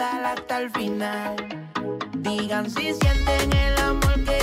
[0.00, 1.36] hasta el final.
[2.18, 4.39] Digan si sienten el amor que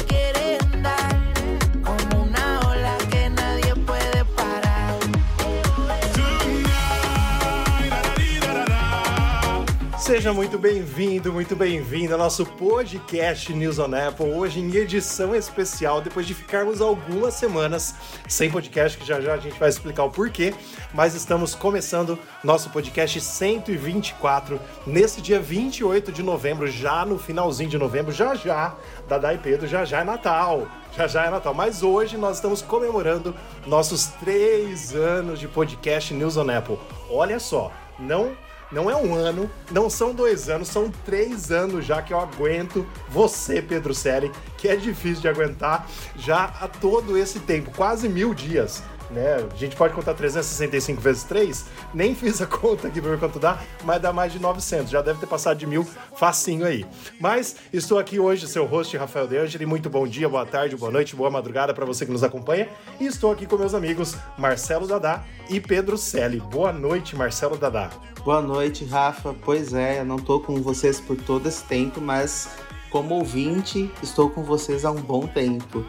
[10.08, 16.00] Seja muito bem-vindo, muito bem-vindo ao nosso podcast News on Apple, hoje em edição especial,
[16.00, 17.93] depois de ficarmos algumas semanas
[18.25, 20.54] sem podcast, que já já a gente vai explicar o porquê,
[20.93, 27.78] mas estamos começando nosso podcast 124 nesse dia 28 de novembro, já no finalzinho de
[27.78, 28.78] novembro, já já,
[29.10, 30.69] Dadá e Pedro, já já é Natal.
[30.96, 33.36] Já já é Natal, mas hoje nós estamos comemorando
[33.67, 36.80] nossos três anos de podcast News on Apple.
[37.09, 42.02] Olha só, não não é um ano, não são dois anos, são três anos já
[42.02, 47.39] que eu aguento você, Pedro Seri, que é difícil de aguentar já há todo esse
[47.39, 49.45] tempo, quase mil dias né?
[49.52, 53.39] A gente pode contar 365 vezes 3, nem fiz a conta aqui para ver quanto
[53.39, 56.86] dá, mas dá mais de 900, já deve ter passado de mil facinho aí.
[57.19, 60.91] Mas estou aqui hoje, seu host Rafael De Angeli, muito bom dia, boa tarde, boa
[60.91, 62.69] noite, boa madrugada para você que nos acompanha,
[63.00, 66.39] e estou aqui com meus amigos Marcelo Dadá e Pedro Selle.
[66.39, 67.89] Boa noite, Marcelo Dadá.
[68.23, 69.33] Boa noite, Rafa.
[69.41, 72.50] Pois é, eu não tô com vocês por todo esse tempo, mas
[72.89, 75.85] como ouvinte, estou com vocês há um bom tempo.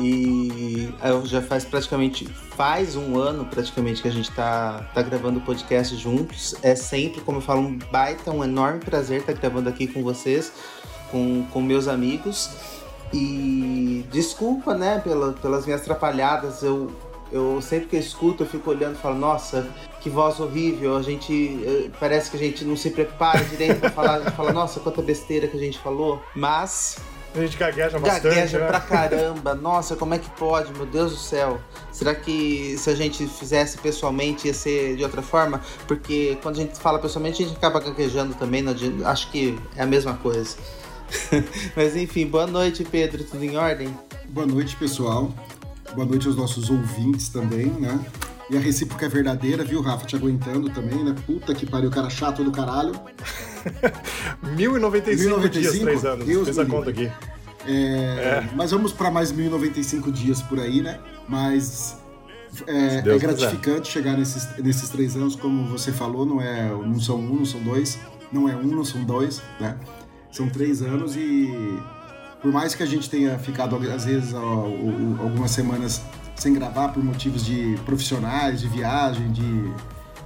[0.00, 5.42] E já faz praticamente faz um ano praticamente que a gente tá, tá gravando o
[5.42, 6.54] podcast juntos.
[6.62, 10.02] É sempre, como eu falo, um baita, um enorme prazer estar tá gravando aqui com
[10.02, 10.52] vocês,
[11.10, 12.50] com, com meus amigos.
[13.12, 16.62] E desculpa, né, pela, pelas minhas atrapalhadas.
[16.62, 16.92] Eu,
[17.32, 19.68] eu sempre que eu escuto, eu fico olhando e falo, nossa,
[20.00, 20.96] que voz horrível.
[20.96, 21.60] A gente.
[21.64, 24.30] Eh, parece que a gente não se prepara direito pra falar.
[24.32, 26.22] Fala, nossa, quanta besteira que a gente falou.
[26.36, 26.98] Mas
[27.40, 28.34] a gente gagueja bastante.
[28.34, 28.66] Gagueja né?
[28.66, 29.54] pra caramba.
[29.54, 30.72] Nossa, como é que pode?
[30.72, 31.60] Meu Deus do céu.
[31.92, 35.60] Será que se a gente fizesse pessoalmente ia ser de outra forma?
[35.86, 38.64] Porque quando a gente fala pessoalmente, a gente acaba gaguejando também.
[39.04, 40.56] Acho que é a mesma coisa.
[41.74, 43.24] Mas enfim, boa noite, Pedro.
[43.24, 43.96] Tudo em ordem?
[44.28, 45.32] Boa noite, pessoal.
[45.94, 47.98] Boa noite aos nossos ouvintes também, né?
[48.50, 50.06] E a recíproca é verdadeira, viu, Rafa?
[50.06, 51.14] Te aguentando também, né?
[51.26, 52.92] Puta que pariu, cara chato do caralho.
[54.56, 56.26] 1095 dias, três anos.
[56.26, 57.10] Deus Fez a conta aqui.
[57.66, 58.48] É, é.
[58.54, 60.98] Mas vamos para mais 1095 dias por aí, né?
[61.28, 61.98] Mas
[62.66, 63.84] é, é gratificante quiser.
[63.84, 67.60] chegar nesses, nesses três anos, como você falou, não, é, não são um, não são
[67.62, 67.98] dois,
[68.32, 69.76] não é um, não são dois, né?
[70.32, 71.78] São três anos e
[72.40, 76.00] por mais que a gente tenha ficado, às vezes, algumas semanas
[76.38, 79.72] sem gravar por motivos de profissionais, de viagem, de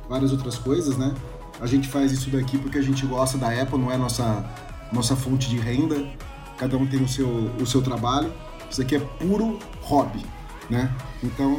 [0.08, 1.14] várias outras coisas, né?
[1.60, 4.44] A gente faz isso daqui porque a gente gosta da Apple, não é nossa,
[4.92, 6.06] nossa fonte de renda.
[6.58, 7.28] Cada um tem o seu,
[7.60, 8.32] o seu trabalho.
[8.70, 10.24] Isso aqui é puro hobby,
[10.68, 10.94] né?
[11.22, 11.58] Então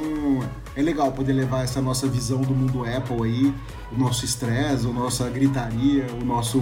[0.76, 3.54] é legal poder levar essa nossa visão do mundo Apple aí,
[3.92, 6.62] o nosso estresse, a nossa gritaria, o nosso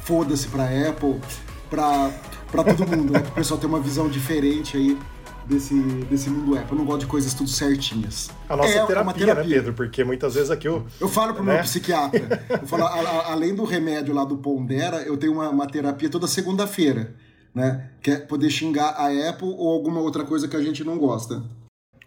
[0.00, 1.20] foda-se pra Apple,
[1.68, 2.10] pra,
[2.50, 3.20] pra todo mundo, né?
[3.28, 4.98] o pessoal ter uma visão diferente aí
[5.48, 5.74] desse,
[6.10, 6.72] desse mundo Apple.
[6.72, 8.30] Eu não gosto de coisas tudo certinhas.
[8.48, 9.72] A nossa é terapia, terapia, né, Pedro?
[9.72, 10.86] Porque muitas vezes aqui eu.
[11.00, 11.54] Eu falo pro né?
[11.54, 12.44] meu psiquiatra.
[12.60, 16.08] Eu falo, a, a, além do remédio lá do Pondera, eu tenho uma, uma terapia
[16.08, 17.14] toda segunda-feira.
[17.54, 17.88] Né?
[18.02, 21.42] Que é poder xingar a Apple ou alguma outra coisa que a gente não gosta.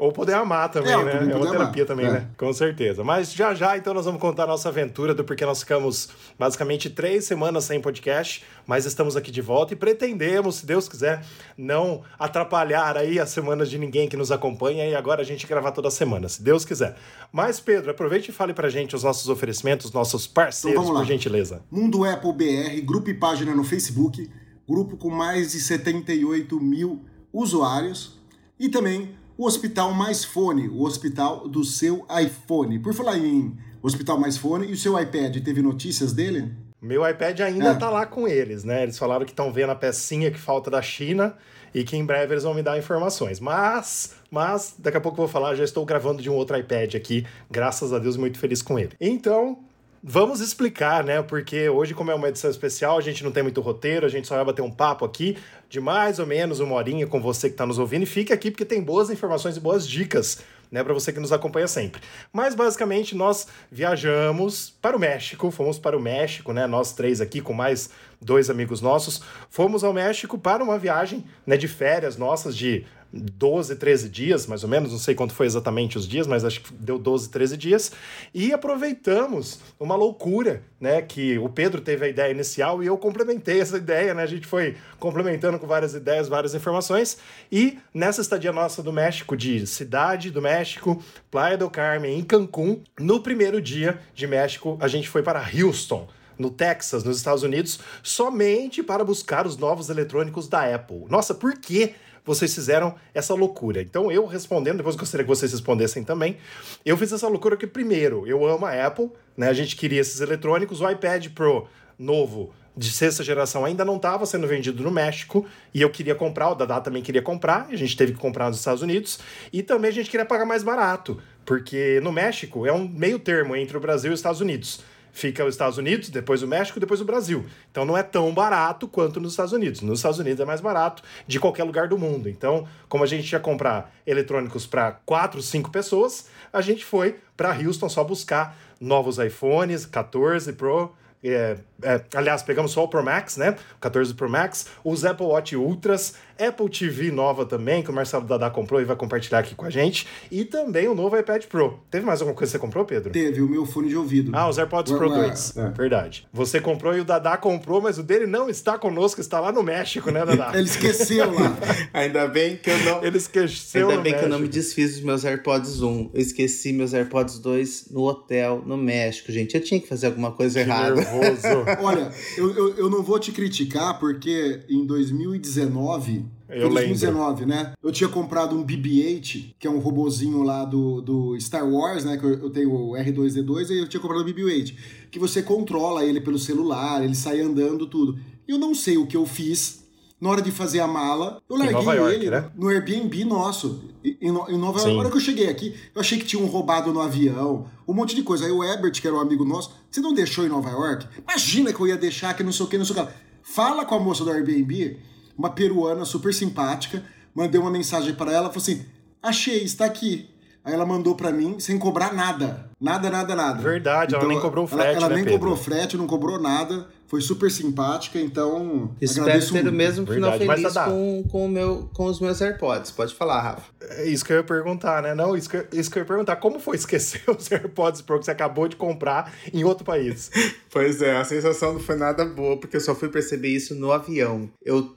[0.01, 1.31] Ou poder amar também, é, né?
[1.31, 1.87] É uma terapia amar.
[1.87, 2.11] também, é.
[2.11, 2.27] né?
[2.35, 3.03] Com certeza.
[3.03, 6.89] Mas já já, então, nós vamos contar a nossa aventura do porquê nós ficamos basicamente
[6.89, 11.23] três semanas sem podcast, mas estamos aqui de volta e pretendemos, se Deus quiser,
[11.55, 15.71] não atrapalhar aí as semanas de ninguém que nos acompanha e agora a gente gravar
[15.71, 16.95] toda semana, se Deus quiser.
[17.31, 21.61] Mas, Pedro, aproveite e fale pra gente os nossos oferecimentos, nossos parceiros, então, por gentileza.
[21.69, 24.27] Mundo Apple BR, grupo e página no Facebook,
[24.67, 28.19] grupo com mais de 78 mil usuários
[28.59, 32.77] e também o Hospital Mais Fone, o hospital do seu iPhone.
[32.77, 36.53] Por falar em Hospital Mais Fone, e o seu iPad, teve notícias dele?
[36.79, 37.73] Meu iPad ainda é.
[37.73, 38.83] tá lá com eles, né?
[38.83, 41.35] Eles falaram que estão vendo a pecinha que falta da China
[41.73, 43.39] e que em breve eles vão me dar informações.
[43.39, 46.93] Mas, mas daqui a pouco eu vou falar, já estou gravando de um outro iPad
[46.93, 48.91] aqui, graças a Deus, muito feliz com ele.
[49.01, 49.57] Então,
[50.03, 51.21] Vamos explicar, né?
[51.21, 54.27] Porque hoje, como é uma edição especial, a gente não tem muito roteiro, a gente
[54.27, 55.37] só vai bater um papo aqui
[55.71, 58.03] de mais ou menos uma horinha com você que está nos ouvindo.
[58.03, 60.39] E fica aqui porque tem boas informações e boas dicas,
[60.69, 60.83] né?
[60.83, 62.01] Para você que nos acompanha sempre.
[62.33, 66.67] Mas basicamente nós viajamos para o México, fomos para o México, né?
[66.67, 67.89] Nós três aqui com mais
[68.19, 71.55] dois amigos nossos, fomos ao México para uma viagem, né?
[71.55, 75.97] De férias nossas de 12, 13 dias, mais ou menos, não sei quanto foi exatamente
[75.97, 77.91] os dias, mas acho que deu 12, 13 dias,
[78.33, 83.59] e aproveitamos uma loucura, né, que o Pedro teve a ideia inicial e eu complementei
[83.59, 87.17] essa ideia, né, a gente foi complementando com várias ideias, várias informações,
[87.51, 92.81] e nessa estadia nossa do México, de Cidade do México, Playa do Carmen, em Cancún,
[92.99, 96.07] no primeiro dia de México, a gente foi para Houston,
[96.41, 101.05] no Texas, nos Estados Unidos, somente para buscar os novos eletrônicos da Apple.
[101.07, 101.93] Nossa, por quê?
[102.25, 103.81] Vocês fizeram essa loucura.
[103.81, 106.37] Então, eu respondendo, depois gostaria que vocês respondessem também.
[106.85, 109.49] Eu fiz essa loucura que, primeiro, eu amo a Apple, né?
[109.49, 114.25] A gente queria esses eletrônicos, o iPad Pro novo de sexta geração ainda não estava
[114.25, 117.97] sendo vendido no México e eu queria comprar, o Dadá também queria comprar, a gente
[117.97, 119.19] teve que comprar nos Estados Unidos
[119.51, 123.55] e também a gente queria pagar mais barato, porque no México é um meio termo
[123.55, 124.81] entre o Brasil e os Estados Unidos.
[125.11, 127.45] Fica os Estados Unidos, depois o México, depois o Brasil.
[127.69, 129.81] Então não é tão barato quanto nos Estados Unidos.
[129.81, 132.29] Nos Estados Unidos é mais barato de qualquer lugar do mundo.
[132.29, 137.55] Então, como a gente ia comprar eletrônicos para quatro, cinco pessoas, a gente foi para
[137.57, 140.93] Houston só buscar novos iPhones 14 Pro,
[141.23, 143.55] é, é, aliás, pegamos só o Pro Max, né?
[143.75, 148.25] O 14 Pro Max, os Apple Watch Ultras, Apple TV nova também, que o Marcelo
[148.25, 151.79] Dadá comprou e vai compartilhar aqui com a gente, e também o novo iPad Pro.
[151.89, 153.11] Teve mais alguma coisa que você comprou, Pedro?
[153.11, 154.31] Teve, o meu fone de ouvido.
[154.33, 155.57] Ah, os AirPods Pro 2.
[155.57, 155.69] É.
[155.69, 156.27] Verdade.
[156.33, 159.63] Você comprou e o Dadá comprou, mas o dele não está conosco, está lá no
[159.63, 160.51] México, né, Dadá?
[160.55, 161.57] Ele esqueceu lá.
[161.93, 163.03] Ainda bem que eu não.
[163.03, 163.89] Ele esqueceu.
[163.89, 166.11] Ainda bem que eu não me desfiz dos meus AirPods 1.
[166.13, 169.55] Eu esqueci meus AirPods 2 no hotel, no México, gente.
[169.55, 170.95] Eu tinha que fazer alguma coisa que errada.
[170.95, 171.47] Nervoso.
[171.81, 177.55] Olha, eu, eu, eu não vou te criticar, porque em 2019 eu 2019, lembro.
[177.55, 177.73] né?
[177.81, 182.17] Eu tinha comprado um BB-8, que é um robozinho lá do, do Star Wars, né?
[182.17, 184.75] Que eu, eu tenho o R2D2 e eu tinha comprado o BB-8.
[185.09, 188.19] Que você controla ele pelo celular, ele sai andando, tudo.
[188.47, 189.81] Eu não sei o que eu fiz
[190.21, 191.41] na hora de fazer a mala.
[191.49, 192.49] Eu larguei York, ele né?
[192.55, 193.83] no Airbnb nosso.
[194.03, 194.93] Em, Nova York.
[194.93, 197.93] Na hora que eu cheguei aqui, eu achei que tinha um roubado no avião, um
[197.93, 198.45] monte de coisa.
[198.45, 201.07] Aí o Ebert, que era um amigo nosso, você não deixou em Nova York?
[201.27, 203.13] Imagina que eu ia deixar que não sei o que, não sei o que.
[203.41, 204.97] Fala com a moça do Airbnb
[205.41, 207.03] uma peruana super simpática.
[207.33, 208.85] Mandei uma mensagem para ela, falou assim:
[209.21, 210.29] achei, está aqui.
[210.63, 212.69] Aí ela mandou para mim sem cobrar nada.
[212.79, 213.61] Nada, nada, nada.
[213.63, 214.89] Verdade, então, ela nem cobrou frete.
[214.89, 215.39] Ela, ela né, nem Pedro?
[215.39, 216.85] cobrou frete, não cobrou nada.
[217.07, 218.95] Foi super simpática, então.
[219.01, 222.91] Espero ter o mesmo final Verdade, feliz com, com, o meu, com os meus AirPods.
[222.91, 223.71] Pode falar, Rafa.
[223.81, 225.15] É isso que eu ia perguntar, né?
[225.15, 226.35] Não, isso que, isso que eu ia perguntar.
[226.35, 230.29] Como foi esquecer os AirPods Pro que você acabou de comprar em outro país?
[230.69, 233.91] pois é, a sensação não foi nada boa, porque eu só fui perceber isso no
[233.91, 234.49] avião.
[234.63, 234.95] Eu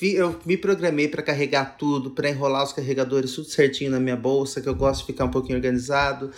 [0.00, 4.60] eu me programei para carregar tudo, para enrolar os carregadores tudo certinho na minha bolsa,
[4.60, 6.30] que eu gosto de ficar um pouquinho organizado.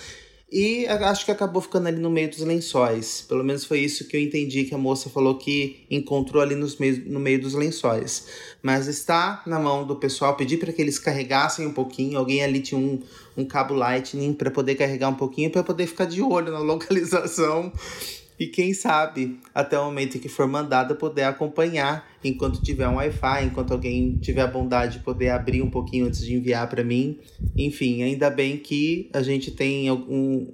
[0.51, 3.23] E acho que acabou ficando ali no meio dos lençóis.
[3.29, 6.79] Pelo menos foi isso que eu entendi que a moça falou que encontrou ali nos
[6.79, 8.27] meio, no meio dos lençóis.
[8.63, 10.37] Mas está na mão do pessoal.
[10.37, 12.19] Pedi para que eles carregassem um pouquinho.
[12.19, 12.99] Alguém ali tinha um,
[13.37, 17.71] um cabo Lightning para poder carregar um pouquinho, para poder ficar de olho na localização
[18.39, 22.97] e quem sabe, até o momento em que for mandada, poder acompanhar enquanto tiver um
[22.97, 26.83] Wi-Fi, enquanto alguém tiver a bondade de poder abrir um pouquinho antes de enviar para
[26.83, 27.19] mim.
[27.57, 30.47] Enfim, ainda bem que a gente tem algum.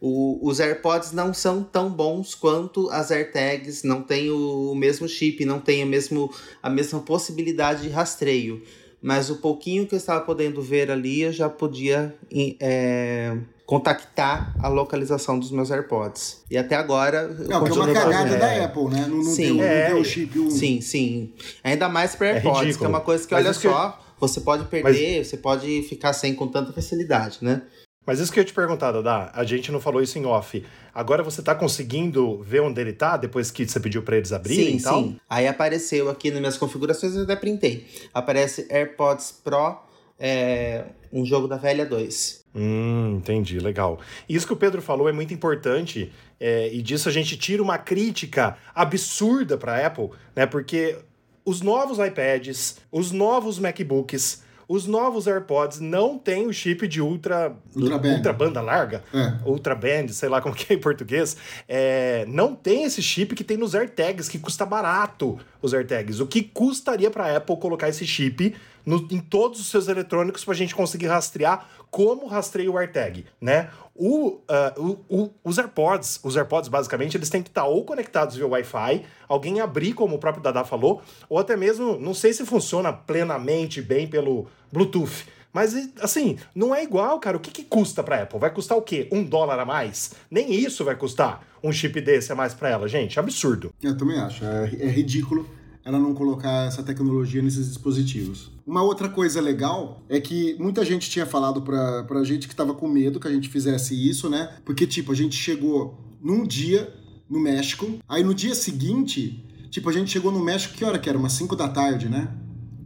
[0.00, 5.44] O, os AirPods não são tão bons quanto as AirTags, não tem o mesmo chip,
[5.44, 6.30] não tem a, mesmo,
[6.62, 8.62] a mesma possibilidade de rastreio.
[9.00, 12.14] Mas o pouquinho que eu estava podendo ver ali, eu já podia.
[12.60, 13.36] É,
[13.68, 16.42] contactar a localização dos meus AirPods.
[16.50, 17.28] E até agora.
[17.28, 19.06] Não, que é uma cagada da Apple, né?
[19.06, 20.38] Não, não sim, tem, é, não o chip.
[20.38, 20.50] Um...
[20.50, 21.34] Sim, sim.
[21.62, 24.20] Ainda mais para é AirPods, é que é uma coisa que, Mas olha só, que...
[24.20, 25.26] você pode perder, Mas...
[25.26, 27.60] você pode ficar sem com tanta facilidade, né?
[28.06, 30.64] Mas isso que eu ia te perguntar, Dada, a gente não falou isso em off.
[30.94, 34.70] Agora você tá conseguindo ver onde ele tá depois que você pediu para eles abrirem
[34.70, 35.02] sim, e tal?
[35.02, 37.86] Sim, Aí apareceu aqui nas minhas configurações, eu até printei.
[38.14, 39.76] Aparece AirPods Pro,
[40.18, 42.37] é, um jogo da velha 2.
[42.54, 44.00] Hum, entendi, legal.
[44.28, 47.78] Isso que o Pedro falou é muito importante, é, e disso a gente tira uma
[47.78, 50.46] crítica absurda para a Apple, né?
[50.46, 50.98] Porque
[51.44, 57.56] os novos iPads, os novos MacBooks, os novos AirPods não têm o chip de ultra,
[57.74, 58.08] ultra, band.
[58.10, 59.48] ultra banda larga, é.
[59.48, 61.38] ultra band, sei lá como que é em português.
[61.66, 66.20] É, não tem esse chip que tem nos AirTags, que custa barato os AirTags.
[66.20, 68.54] O que custaria para a Apple colocar esse chip
[68.88, 73.26] no, em todos os seus eletrônicos para a gente conseguir rastrear como rastreia o AirTag,
[73.38, 73.68] né?
[73.94, 77.84] O, uh, o, o, os AirPods, os AirPods basicamente, eles têm que estar tá ou
[77.84, 82.32] conectados via Wi-Fi, alguém abrir, como o próprio Dada falou, ou até mesmo, não sei
[82.32, 85.26] se funciona plenamente bem pelo Bluetooth.
[85.52, 87.36] Mas, assim, não é igual, cara.
[87.36, 88.38] O que, que custa pra Apple?
[88.38, 89.08] Vai custar o quê?
[89.10, 90.12] Um dólar a mais?
[90.30, 93.18] Nem isso vai custar um chip desse a mais pra ela, gente.
[93.18, 93.72] Absurdo.
[93.82, 94.44] Eu também acho.
[94.44, 95.57] É, é ridículo
[95.88, 98.50] ela não colocar essa tecnologia nesses dispositivos.
[98.66, 102.74] Uma outra coisa legal é que muita gente tinha falado pra, pra gente que tava
[102.74, 104.50] com medo que a gente fizesse isso, né?
[104.66, 106.92] Porque, tipo, a gente chegou num dia
[107.28, 111.08] no México, aí no dia seguinte, tipo, a gente chegou no México, que hora que
[111.08, 111.16] era?
[111.16, 112.28] Umas 5 da tarde, né?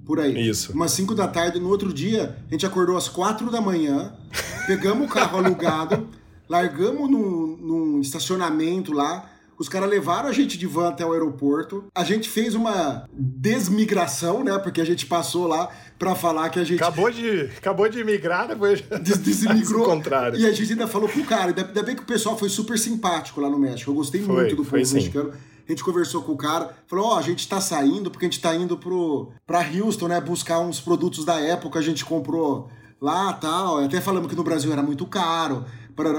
[0.04, 0.49] Por aí.
[0.49, 0.73] Isso.
[0.73, 4.14] Umas 5 da tarde, no outro dia, a gente acordou às 4 da manhã,
[4.64, 6.09] pegamos o carro alugado,
[6.49, 9.28] largamos num, num estacionamento lá,
[9.59, 11.85] Os caras levaram a gente de van até o aeroporto.
[11.94, 14.59] A gente fez uma desmigração, né?
[14.59, 15.68] Porque a gente passou lá
[15.99, 16.82] para falar que a gente.
[16.82, 18.82] Acabou de, acabou de migrar, depois.
[19.02, 19.85] Des desmigrou.
[19.85, 20.38] contrário.
[20.38, 21.54] E a gente ainda falou pro cara.
[21.56, 23.90] Ainda bem que o pessoal foi super simpático lá no México.
[23.90, 25.32] Eu gostei foi, muito do povo mexicano.
[25.66, 28.28] A gente conversou com o cara, falou: Ó, oh, a gente tá saindo porque a
[28.28, 30.21] gente tá indo pro, pra Houston, né?
[30.21, 32.68] Buscar uns produtos da época a gente comprou
[33.00, 33.78] lá tal.
[33.78, 35.64] Até falamos que no Brasil era muito caro.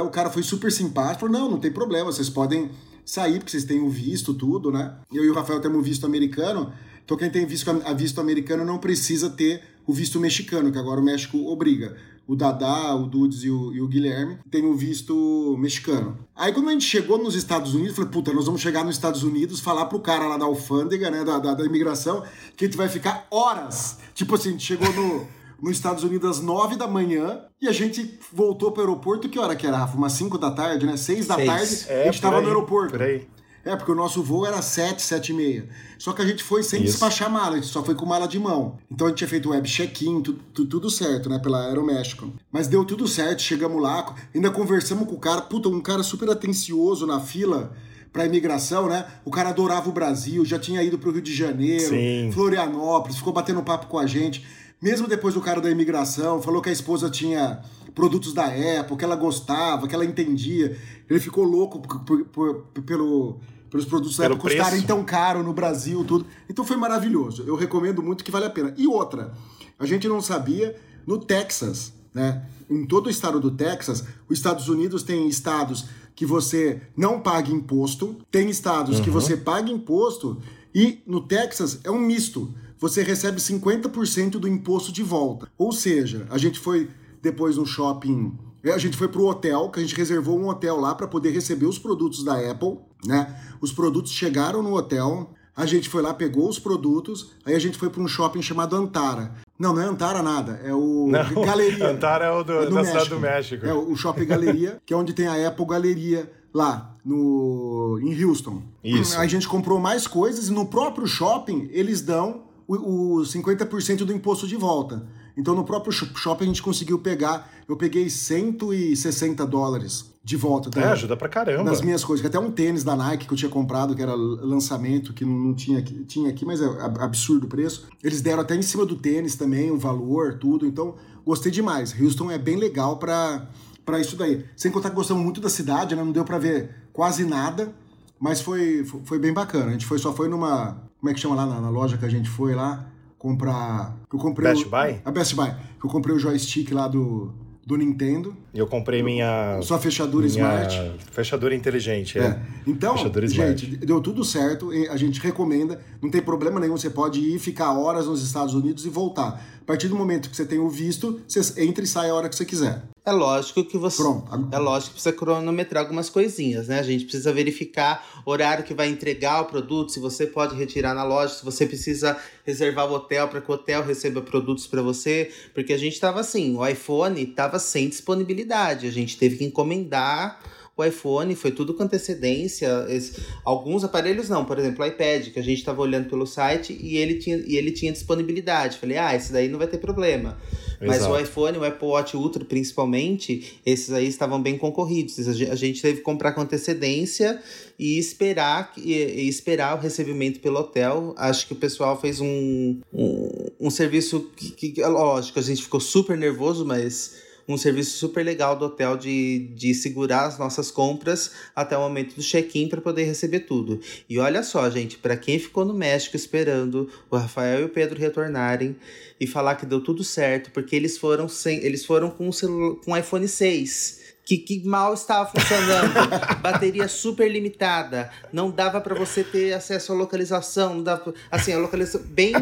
[0.05, 1.21] O cara foi super simpático.
[1.21, 2.71] Falou: não, não tem problema, vocês podem
[3.05, 4.95] sair, porque vocês têm o visto, tudo, né?
[5.11, 6.71] Eu e o Rafael temos o visto americano.
[7.03, 11.01] Então quem tem visto, a visto americano não precisa ter o visto mexicano, que agora
[11.01, 11.95] o México obriga.
[12.25, 16.17] O Dadá, o Dudes e o, e o Guilherme têm o visto mexicano.
[16.33, 19.23] Aí quando a gente chegou nos Estados Unidos, falei, puta, nós vamos chegar nos Estados
[19.23, 22.23] Unidos, falar pro cara lá da alfândega, né, da, da, da imigração,
[22.55, 23.97] que a gente vai ficar horas.
[24.13, 25.27] Tipo assim, a gente chegou no
[25.63, 29.29] nos Estados Unidos às 9 da manhã e a gente voltou para o aeroporto.
[29.29, 29.95] Que hora que era, Rafa?
[29.95, 30.97] Umas 5 da tarde, né?
[30.97, 32.91] 6 da tarde, é, a gente estava no aeroporto.
[32.91, 33.25] Por aí.
[33.63, 35.69] É, porque o nosso voo era 7, 7 e meia.
[35.97, 36.91] Só que a gente foi sem Isso.
[36.91, 38.77] despachar mala, a gente só foi com mala de mão.
[38.91, 42.29] Então a gente tinha feito web check-in, tudo, tudo, certo, né, pela Aeroméxico.
[42.51, 46.29] Mas deu tudo certo, chegamos lá, ainda conversamos com o cara, puta, um cara super
[46.29, 47.71] atencioso na fila
[48.11, 49.07] para imigração, né?
[49.23, 52.31] O cara adorava o Brasil, já tinha ido pro Rio de Janeiro, Sim.
[52.33, 54.45] Florianópolis, ficou batendo papo com a gente.
[54.83, 57.61] Mesmo depois do cara da imigração, falou que a esposa tinha
[57.95, 60.77] produtos da Apple, que ela gostava, que ela entendia.
[61.09, 65.53] Ele ficou louco por, por, por, pelo, pelos produtos da Apple custarem tão caro no
[65.53, 66.25] Brasil, tudo.
[66.49, 67.45] Então foi maravilhoso.
[67.47, 68.73] Eu recomendo muito que vale a pena.
[68.75, 69.31] E outra,
[69.79, 70.75] a gente não sabia,
[71.07, 72.45] no Texas, né?
[72.69, 77.49] Em todo o estado do Texas, os Estados Unidos tem estados que você não paga
[77.49, 79.03] imposto, tem estados uhum.
[79.05, 80.41] que você paga imposto,
[80.75, 85.47] e no Texas é um misto você recebe 50% do imposto de volta.
[85.57, 86.89] Ou seja, a gente foi
[87.21, 90.81] depois no shopping, é, a gente foi pro hotel, que a gente reservou um hotel
[90.81, 93.41] lá para poder receber os produtos da Apple, né?
[93.61, 97.77] Os produtos chegaram no hotel, a gente foi lá, pegou os produtos, aí a gente
[97.77, 99.31] foi para um shopping chamado Antara.
[99.57, 101.89] Não, não é Antara nada, é o não, Galeria.
[101.89, 102.91] Antara é o do, é do da México.
[102.91, 103.65] cidade do México.
[103.65, 108.61] É o Shopping Galeria, que é onde tem a Apple Galeria lá no em Houston.
[108.83, 109.17] Isso.
[109.17, 114.13] A gente comprou mais coisas e no próprio shopping eles dão o, o 50% do
[114.13, 115.05] imposto de volta.
[115.35, 120.69] Então no próprio shopping a gente conseguiu pegar, eu peguei 160 dólares de volta.
[120.69, 121.69] Da, é, ajuda pra caramba.
[121.69, 125.13] Das minhas coisas, até um tênis da Nike que eu tinha comprado, que era lançamento,
[125.13, 126.65] que não, não tinha, aqui, tinha aqui, mas é
[126.99, 127.87] absurdo o preço.
[128.01, 130.65] Eles deram até em cima do tênis também, o um valor, tudo.
[130.65, 131.93] Então, gostei demais.
[131.99, 133.47] Houston é bem legal para
[133.85, 134.45] para isso daí.
[134.55, 136.01] Sem contar que gostamos muito da cidade, né?
[136.01, 137.73] Não deu para ver quase nada,
[138.17, 139.67] mas foi, foi bem bacana.
[139.67, 142.05] A gente foi, só foi numa como é que chama lá na, na loja que
[142.05, 143.93] a gente foi lá comprar.
[144.11, 145.01] Eu comprei Best o, Buy?
[145.03, 145.53] A Best Buy.
[145.83, 147.33] Eu comprei o joystick lá do,
[147.67, 148.33] do Nintendo.
[148.53, 149.59] Eu comprei minha.
[149.63, 150.93] Sua fechadura minha Smart.
[151.11, 152.23] Fechadura inteligente, é.
[152.23, 152.39] é.
[152.65, 152.95] Então,
[153.27, 154.71] gente, deu tudo certo.
[154.89, 155.81] A gente recomenda.
[156.01, 156.77] Não tem problema nenhum.
[156.77, 159.45] Você pode ir ficar horas nos Estados Unidos e voltar.
[159.61, 162.29] A partir do momento que você tem o visto, você entra e sai a hora
[162.29, 162.81] que você quiser.
[163.05, 164.01] É lógico que você.
[164.01, 164.49] Pronto.
[164.49, 166.79] É lógico que precisa cronometrar algumas coisinhas, né?
[166.79, 170.93] A gente precisa verificar o horário que vai entregar o produto, se você pode retirar
[170.93, 174.81] na loja, se você precisa reservar o hotel para que o hotel receba produtos para
[174.81, 175.31] você.
[175.53, 178.87] Porque a gente estava assim, o iPhone estava sem disponibilidade.
[178.87, 180.39] A gente teve que encomendar
[180.75, 182.85] o iPhone, foi tudo com antecedência.
[182.89, 186.77] Esse, alguns aparelhos não, por exemplo, o iPad, que a gente estava olhando pelo site
[186.79, 188.77] e ele tinha, e ele tinha disponibilidade.
[188.77, 190.37] Falei, ah, esse daí não vai ter problema.
[190.85, 191.13] Mas Exato.
[191.13, 195.27] o iPhone, o Apple Watch Ultra, principalmente, esses aí estavam bem concorridos.
[195.27, 197.41] A gente teve que comprar com antecedência
[197.77, 201.13] e esperar, e, e esperar o recebimento pelo hotel.
[201.17, 205.79] Acho que o pessoal fez um, um, um serviço que, que, lógico, a gente ficou
[205.79, 211.31] super nervoso, mas um serviço super legal do hotel de, de segurar as nossas compras
[211.55, 213.79] até o momento do check-in para poder receber tudo.
[214.09, 217.99] E olha só, gente, para quem ficou no México esperando o Rafael e o Pedro
[217.99, 218.75] retornarem
[219.19, 222.75] e falar que deu tudo certo, porque eles foram sem, eles foram com o celular,
[222.83, 225.93] com iPhone 6 que, que mal estava funcionando,
[226.41, 231.59] bateria super limitada, não dava para você ter acesso à localização, não dava, assim, a
[231.59, 232.33] localização bem,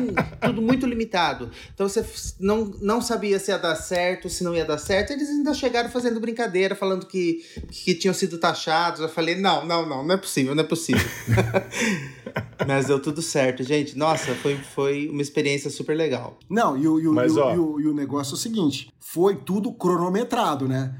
[0.41, 1.49] tudo muito limitado.
[1.73, 2.05] Então você
[2.39, 5.11] não, não sabia se ia dar certo, se não ia dar certo.
[5.11, 9.01] Eles ainda chegaram fazendo brincadeira, falando que, que tinham sido taxados.
[9.01, 11.01] Eu falei, não, não, não, não é possível, não é possível.
[12.67, 13.97] Mas deu tudo certo, gente.
[13.97, 16.37] Nossa, foi, foi uma experiência super legal.
[16.49, 18.37] Não, e o, e o, Mas, e o, e o, e o negócio é o
[18.37, 20.93] seguinte: foi tudo cronometrado, né?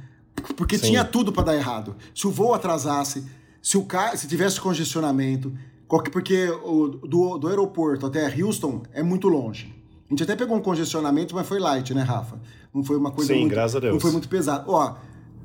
[0.56, 0.88] Porque Sim.
[0.88, 1.96] tinha tudo para dar errado.
[2.14, 3.26] Se o voo atrasasse,
[3.62, 5.52] se o carro, se tivesse congestionamento,
[6.12, 9.74] porque o, do, do aeroporto até Houston é muito longe.
[10.08, 12.40] A gente até pegou um congestionamento, mas foi light, né, Rafa?
[12.74, 13.94] Não foi uma coisa Sim, muito, graças a Deus.
[13.94, 14.70] Não foi muito pesado.
[14.70, 14.96] Ó,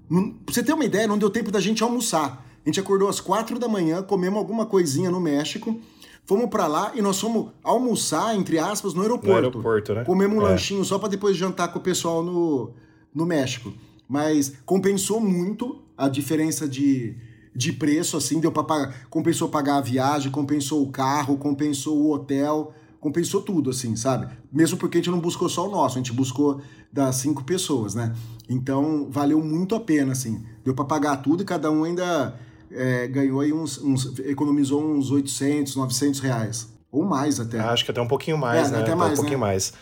[0.09, 2.45] não, pra você ter uma ideia, não deu tempo da gente almoçar.
[2.65, 5.79] A gente acordou às quatro da manhã, comemos alguma coisinha no México,
[6.25, 9.29] fomos para lá e nós fomos almoçar, entre aspas, no aeroporto.
[9.29, 10.05] No aeroporto, né?
[10.05, 10.51] Comemos um é.
[10.51, 12.73] lanchinho só para depois jantar com o pessoal no,
[13.15, 13.73] no México.
[14.09, 17.17] Mas compensou muito a diferença de,
[17.55, 22.13] de preço, assim, deu para pagar, compensou pagar a viagem, compensou o carro, compensou o
[22.13, 24.29] hotel, compensou tudo, assim, sabe?
[24.53, 26.61] Mesmo porque a gente não buscou só o nosso, a gente buscou
[26.93, 28.15] das cinco pessoas, né?
[28.49, 30.45] Então, valeu muito a pena, assim.
[30.65, 32.39] Deu para pagar tudo e cada um ainda
[32.71, 36.69] é, ganhou aí uns, uns, economizou uns 800, 900 reais.
[36.91, 37.59] Ou mais até.
[37.61, 38.81] Acho que até um pouquinho mais, é, né?
[38.81, 39.47] Até mais, um pouquinho né?
[39.47, 39.73] mais.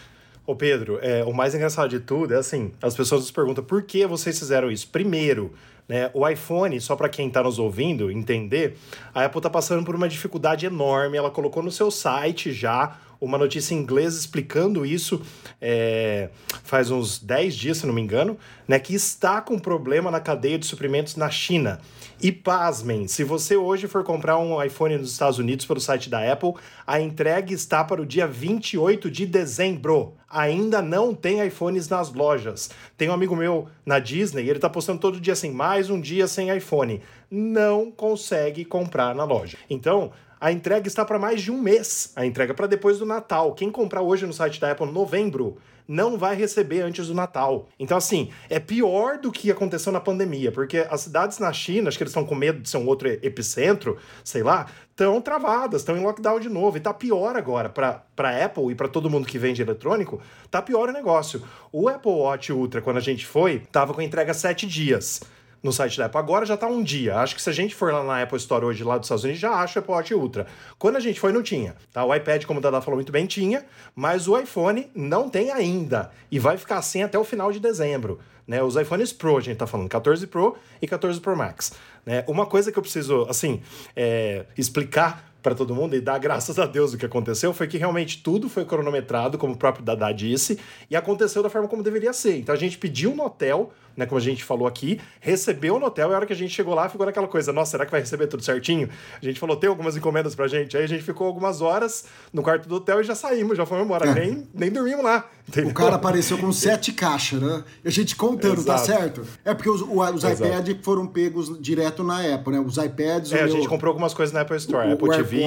[0.46, 3.82] Ô Pedro, é, o mais engraçado de tudo é assim, as pessoas nos perguntam por
[3.82, 4.86] que vocês fizeram isso.
[4.88, 5.54] Primeiro,
[5.88, 8.76] né, o iPhone, só para quem está nos ouvindo entender,
[9.14, 11.16] a Apple está passando por uma dificuldade enorme.
[11.16, 15.22] Ela colocou no seu site já uma notícia em inglês explicando isso
[15.62, 16.28] é,
[16.62, 18.36] faz uns 10 dias, se não me engano,
[18.68, 21.80] né, que está com problema na cadeia de suprimentos na China.
[22.22, 26.32] E pasmem, se você hoje for comprar um iPhone nos Estados Unidos pelo site da
[26.32, 26.54] Apple,
[26.86, 30.14] a entrega está para o dia 28 de dezembro.
[30.30, 32.70] Ainda não tem iPhones nas lojas.
[32.96, 36.26] Tem um amigo meu na Disney, ele está postando todo dia assim, mais um dia
[36.26, 37.02] sem iPhone.
[37.30, 39.58] Não consegue comprar na loja.
[39.68, 42.12] Então, a entrega está para mais de um mês.
[42.14, 43.54] A entrega para depois do Natal.
[43.54, 47.68] Quem comprar hoje no site da Apple novembro não vai receber antes do Natal.
[47.78, 51.98] Então, assim, é pior do que aconteceu na pandemia, porque as cidades na China, acho
[51.98, 55.96] que eles estão com medo de ser um outro epicentro, sei lá, estão travadas, estão
[55.96, 56.76] em lockdown de novo.
[56.76, 60.88] E tá pior agora para Apple e para todo mundo que vende eletrônico, tá pior
[60.88, 61.42] o negócio.
[61.72, 65.20] O Apple Watch Ultra, quando a gente foi, tava com entrega sete dias
[65.64, 66.18] no site da Apple.
[66.18, 67.16] Agora já tá um dia.
[67.16, 69.40] Acho que se a gente for lá na Apple Store hoje, lá dos Estados Unidos,
[69.40, 70.46] já acha o Apple Watch Ultra.
[70.78, 71.74] Quando a gente foi, não tinha.
[71.90, 72.04] Tá?
[72.04, 73.64] O iPad, como o Dada falou muito bem, tinha,
[73.96, 76.10] mas o iPhone não tem ainda.
[76.30, 78.20] E vai ficar assim até o final de dezembro.
[78.46, 78.62] Né?
[78.62, 81.72] Os iPhones Pro, a gente tá falando, 14 Pro e 14 Pro Max.
[82.04, 82.22] Né?
[82.28, 83.62] Uma coisa que eu preciso, assim,
[83.96, 87.76] é, explicar para todo mundo e dar graças a Deus o que aconteceu foi que
[87.76, 90.58] realmente tudo foi cronometrado, como o próprio Dada disse,
[90.90, 92.38] e aconteceu da forma como deveria ser.
[92.38, 96.10] Então a gente pediu no hotel né, como a gente falou aqui, recebeu no hotel
[96.10, 98.00] e a hora que a gente chegou lá ficou naquela coisa, nossa, será que vai
[98.00, 98.88] receber tudo certinho?
[99.20, 100.76] A gente falou, tem algumas encomendas pra gente.
[100.76, 103.84] Aí a gente ficou algumas horas no quarto do hotel e já saímos, já fomos
[103.84, 104.14] embora, é.
[104.14, 105.28] nem, nem dormimos lá.
[105.46, 105.70] Entendeu?
[105.70, 107.64] O cara apareceu com sete caixas, né?
[107.84, 108.80] E a gente contando, tá Exato.
[108.80, 109.26] tá certo?
[109.44, 112.60] É porque os, os iPads foram pegos direto na Apple, né?
[112.60, 113.32] Os iPads...
[113.32, 115.40] É, a gente comprou algumas coisas na Apple Store, o, Apple o TV...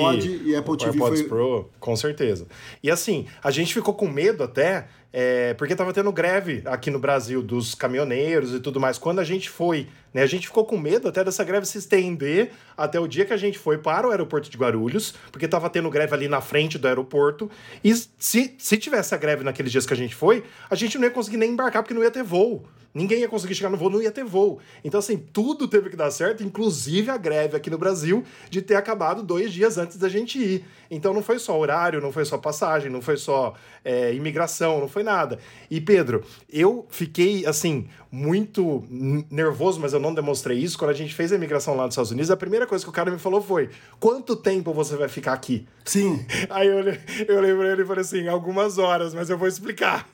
[0.46, 1.24] E Apple TV AirPods foi...
[1.24, 2.48] Pro, com certeza.
[2.84, 7.00] E assim, a gente ficou com medo até é, porque estava tendo greve aqui no
[7.00, 8.98] Brasil dos caminhoneiros e tudo mais.
[8.98, 12.52] Quando a gente foi, né, a gente ficou com medo até dessa greve se estender
[12.76, 15.90] até o dia que a gente foi para o aeroporto de Guarulhos, porque estava tendo
[15.90, 17.50] greve ali na frente do aeroporto.
[17.84, 21.06] E se, se tivesse a greve naqueles dias que a gente foi, a gente não
[21.06, 22.68] ia conseguir nem embarcar porque não ia ter voo.
[22.98, 24.60] Ninguém ia conseguir chegar no voo, não ia ter voo.
[24.84, 28.74] Então, assim, tudo teve que dar certo, inclusive a greve aqui no Brasil, de ter
[28.74, 30.66] acabado dois dias antes da gente ir.
[30.90, 33.54] Então, não foi só horário, não foi só passagem, não foi só
[33.86, 35.38] é, imigração, não foi nada.
[35.70, 38.84] E, Pedro, eu fiquei, assim, muito
[39.30, 40.78] nervoso, mas eu não demonstrei isso.
[40.78, 42.94] Quando a gente fez a imigração lá nos Estados Unidos, a primeira coisa que o
[42.94, 45.68] cara me falou foi: quanto tempo você vai ficar aqui?
[45.86, 46.26] Sim.
[46.50, 46.80] Aí eu,
[47.28, 50.08] eu lembrei ele e falei assim: algumas horas, mas eu vou explicar.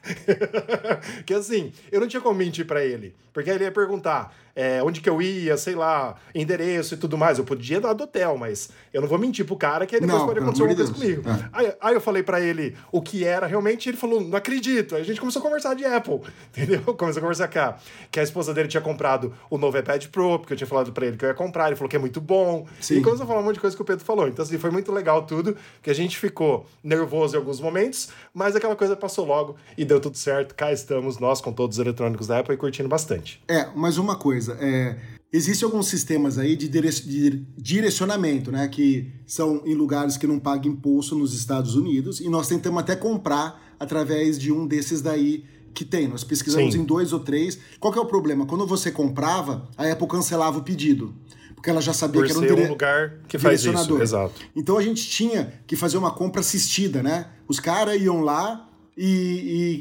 [1.26, 3.16] que assim, eu não tinha como mentir para ele.
[3.32, 7.40] Porque ele ia perguntar: é, onde que eu ia, sei lá, endereço e tudo mais.
[7.40, 10.20] Eu podia dar do hotel, mas eu não vou mentir pro cara que aí depois
[10.20, 11.24] não, pode acontecer alguma coisa comigo.
[11.28, 11.50] É.
[11.52, 14.96] Aí, aí, eu falei para ele o que era realmente, ele falou, não acredito.
[14.96, 16.22] Aí a gente começou a conversar de Apple,
[16.56, 16.82] entendeu?
[16.82, 17.78] Começou a conversar cá,
[18.12, 21.06] que a esposa dele tinha comprado o novo iPad Pro, porque eu tinha falado para
[21.06, 22.68] ele que eu ia comprar, ele falou que é muito bom.
[22.80, 22.98] Sim.
[22.98, 24.28] E começou a falar um monte de coisa que o Pedro falou.
[24.28, 28.56] Então, assim, foi muito legal tudo, que a gente ficou nervoso em alguns momentos, mas
[28.56, 30.56] aquela coisa passou logo e deu tudo certo.
[30.56, 33.42] Cá estamos nós com todos os eletrônicos da Apple e curtindo bastante.
[33.48, 34.98] É, mas uma coisa, é,
[35.32, 38.68] existem alguns sistemas aí de, de direcionamento, né?
[38.68, 42.96] Que são em lugares que não pagam imposto nos Estados Unidos, e nós tentamos até
[42.96, 46.08] comprar através de um desses daí que tem.
[46.08, 46.82] Nós pesquisamos Sim.
[46.82, 47.60] em dois ou três.
[47.80, 48.46] Qual que é o problema?
[48.46, 51.14] Quando você comprava, a Apple cancelava o pedido.
[51.56, 52.68] Porque ela já sabia Por que era um, dire...
[52.68, 54.34] um lugar que faz isso, exato.
[54.56, 57.28] Então a gente tinha que fazer uma compra assistida, né?
[57.48, 59.06] Os caras iam lá, e,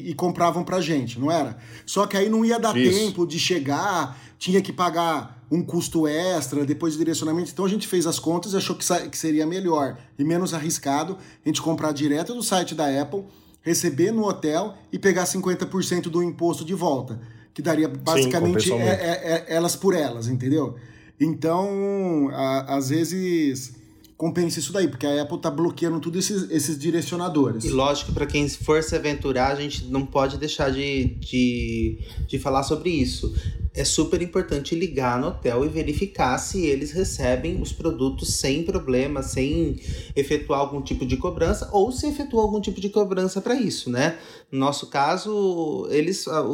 [0.06, 1.58] e, e, compravam pra gente, não era?
[1.84, 2.98] Só que aí não ia dar Isso.
[2.98, 7.50] tempo de chegar, tinha que pagar um custo extra depois do direcionamento.
[7.52, 11.18] Então a gente fez as contas e achou que, que seria melhor e menos arriscado
[11.44, 13.24] a gente comprar direto do site da Apple,
[13.62, 17.20] receber no hotel e pegar 50% do imposto de volta.
[17.54, 20.76] Que daria basicamente Sim, é, é, é, elas por elas, entendeu?
[21.20, 23.74] Então, a, às vezes
[24.22, 27.64] compensa isso daí, porque a Apple tá bloqueando tudo esses, esses direcionadores.
[27.64, 32.38] E lógico, para quem for se aventurar, a gente não pode deixar de, de, de
[32.38, 33.34] falar sobre isso.
[33.74, 39.22] é super importante ligar no hotel e verificar se eles recebem os produtos sem problema,
[39.22, 39.80] sem
[40.14, 44.18] efetuar algum tipo de cobrança ou se efetuou algum tipo de cobrança para isso, né?
[44.50, 46.44] No nosso caso, eles a,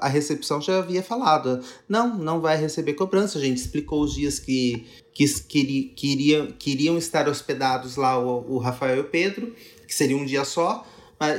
[0.00, 3.38] a recepção já havia falado, não, não vai receber cobrança.
[3.38, 8.58] A gente explicou os dias que, que queria, queria, queriam estar hospedados lá o, o
[8.58, 9.54] Rafael e o Pedro,
[9.86, 10.86] que seria um dia só,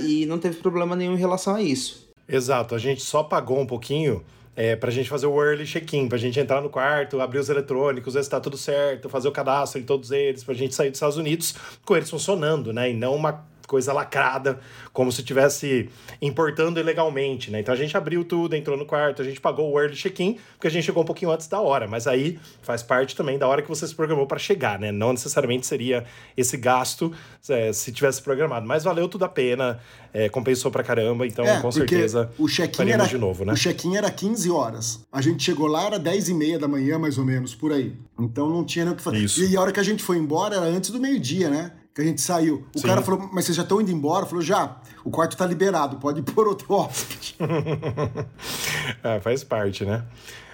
[0.02, 2.10] e não teve problema nenhum em relação a isso.
[2.28, 4.24] Exato, a gente só pagou um pouquinho
[4.56, 7.38] é, para a gente fazer o early check-in, para a gente entrar no quarto, abrir
[7.38, 10.58] os eletrônicos, ver se está tudo certo, fazer o cadastro em todos eles, para a
[10.58, 11.54] gente sair dos Estados Unidos
[11.86, 12.90] com eles funcionando, né?
[12.90, 14.60] E não uma coisa lacrada,
[14.94, 15.90] como se estivesse
[16.22, 17.60] importando ilegalmente, né?
[17.60, 20.68] Então a gente abriu tudo, entrou no quarto, a gente pagou o early check-in, porque
[20.68, 23.62] a gente chegou um pouquinho antes da hora, mas aí faz parte também da hora
[23.62, 24.92] que você se programou para chegar, né?
[24.92, 27.12] Não necessariamente seria esse gasto
[27.50, 29.80] é, se tivesse programado, mas valeu tudo a pena,
[30.14, 33.52] é, compensou pra caramba, então é, com certeza o check-in era de novo, né?
[33.52, 35.06] O check-in era 15 horas.
[35.12, 37.94] A gente chegou lá era 10 e meia da manhã, mais ou menos, por aí.
[38.18, 39.18] Então não tinha nem o que fazer.
[39.18, 39.44] Isso.
[39.44, 41.72] E a hora que a gente foi embora era antes do meio-dia, né?
[41.98, 42.64] Que a gente saiu.
[42.76, 42.88] O Sim.
[42.88, 44.24] cara falou, mas vocês já estão indo embora?
[44.28, 47.36] Falou, já, o quarto está liberado, pode pôr outro hóspede.
[49.04, 50.06] é, faz parte, né?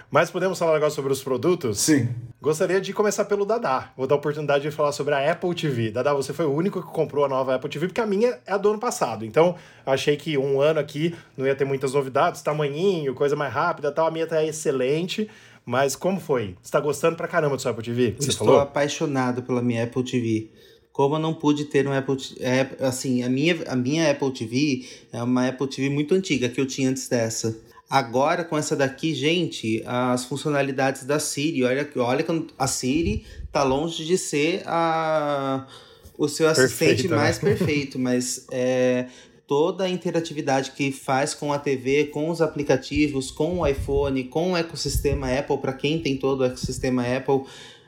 [0.10, 1.80] Mas podemos falar agora sobre os produtos?
[1.80, 2.08] Sim.
[2.40, 3.92] Gostaria de começar pelo Dadá.
[3.98, 5.92] Vou dar a oportunidade de falar sobre a Apple TV.
[5.92, 8.54] Dadá, você foi o único que comprou a nova Apple TV, porque a minha é
[8.54, 9.26] a do ano passado.
[9.26, 13.92] Então, achei que um ano aqui não ia ter muitas novidades, tamanhinho, coisa mais rápida
[13.92, 14.08] tal.
[14.08, 15.30] A minha tá excelente.
[15.66, 16.56] Mas como foi?
[16.62, 18.16] Você tá gostando pra caramba do seu Apple TV?
[18.18, 18.62] Você Estou falou?
[18.62, 20.50] apaixonado pela minha Apple TV
[20.94, 24.86] como eu não pude ter um Apple é, assim a minha a minha Apple TV
[25.12, 27.58] é uma Apple TV muito antiga que eu tinha antes dessa
[27.90, 33.64] agora com essa daqui gente as funcionalidades da Siri olha olha que a Siri tá
[33.64, 35.68] longe de ser a
[36.16, 37.16] o seu assistente né?
[37.16, 39.08] mais perfeito mas é
[39.48, 44.54] toda a interatividade que faz com a TV, com os aplicativos, com o iPhone, com
[44.54, 47.42] o ecossistema Apple, para quem tem todo o ecossistema Apple,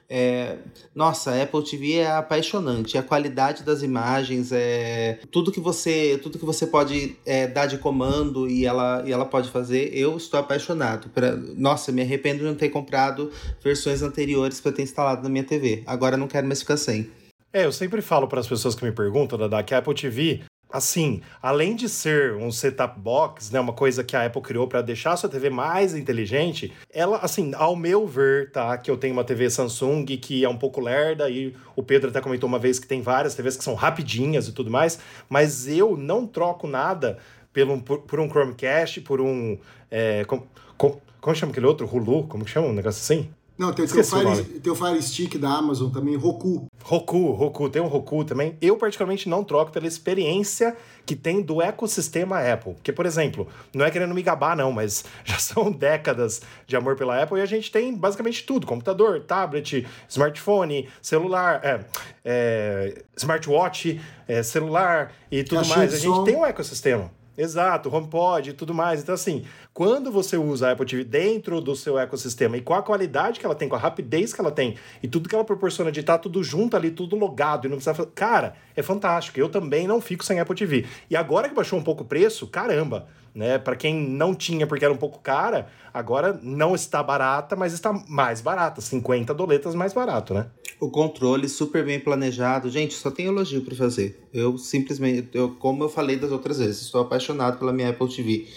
[0.10, 0.58] é,
[0.94, 2.98] nossa, a Apple TV é apaixonante.
[2.98, 7.78] A qualidade das imagens, é tudo que você, tudo que você pode é, dar de
[7.78, 9.92] comando e ela, e ela pode fazer.
[9.94, 11.10] Eu estou apaixonado.
[11.10, 13.32] Pra, nossa, me arrependo de não ter comprado
[13.64, 15.84] versões anteriores para ter instalado na minha TV.
[15.86, 17.10] Agora não quero mais ficar sem.
[17.52, 20.42] É, eu sempre falo para as pessoas que me perguntam, Dada, que a Apple TV
[20.76, 24.82] assim, além de ser um setup box, né, uma coisa que a Apple criou para
[24.82, 29.14] deixar a sua TV mais inteligente, ela, assim, ao meu ver, tá, que eu tenho
[29.14, 32.78] uma TV Samsung que é um pouco lerda e o Pedro até comentou uma vez
[32.78, 37.18] que tem várias TVs que são rapidinhas e tudo mais, mas eu não troco nada
[37.54, 39.58] pelo, por, por um Chromecast, por um,
[39.90, 40.44] é, com,
[40.78, 41.88] com, como chama aquele outro?
[41.88, 42.28] Hulu?
[42.28, 43.30] Como que chama um negócio assim?
[43.58, 46.68] Não, tem, tem, o Fire, tem o Fire Stick da Amazon também, Roku.
[46.84, 48.58] Roku, Roku, tem um Roku também.
[48.62, 52.74] Eu, particularmente, não troco pela experiência que tem do ecossistema Apple.
[52.74, 56.98] Porque, por exemplo, não é querendo me gabar, não, mas já são décadas de amor
[56.98, 61.86] pela Apple e a gente tem basicamente tudo: computador, tablet, smartphone, celular, é,
[62.26, 65.94] é, smartwatch, é, celular e tudo mais.
[65.94, 67.10] A gente tem um ecossistema.
[67.38, 69.02] Exato, HomePod e tudo mais.
[69.02, 69.44] Então, assim,
[69.74, 73.46] quando você usa a Apple TV dentro do seu ecossistema e com a qualidade que
[73.46, 76.18] ela tem, com a rapidez que ela tem e tudo que ela proporciona de estar
[76.18, 78.06] tudo junto ali, tudo logado e não precisa.
[78.16, 79.40] Cara, é fantástico.
[79.40, 80.86] Eu também não fico sem Apple TV.
[81.10, 83.58] E agora que baixou um pouco o preço, caramba, né?
[83.58, 87.92] Para quem não tinha porque era um pouco cara, agora não está barata, mas está
[88.08, 90.48] mais barata, 50 doletas mais barato, né?
[90.80, 92.70] O controle super bem planejado.
[92.70, 94.28] Gente, só tem elogio para fazer.
[94.34, 98.48] Eu simplesmente, eu, como eu falei das outras vezes, estou apaixonado pela minha Apple TV.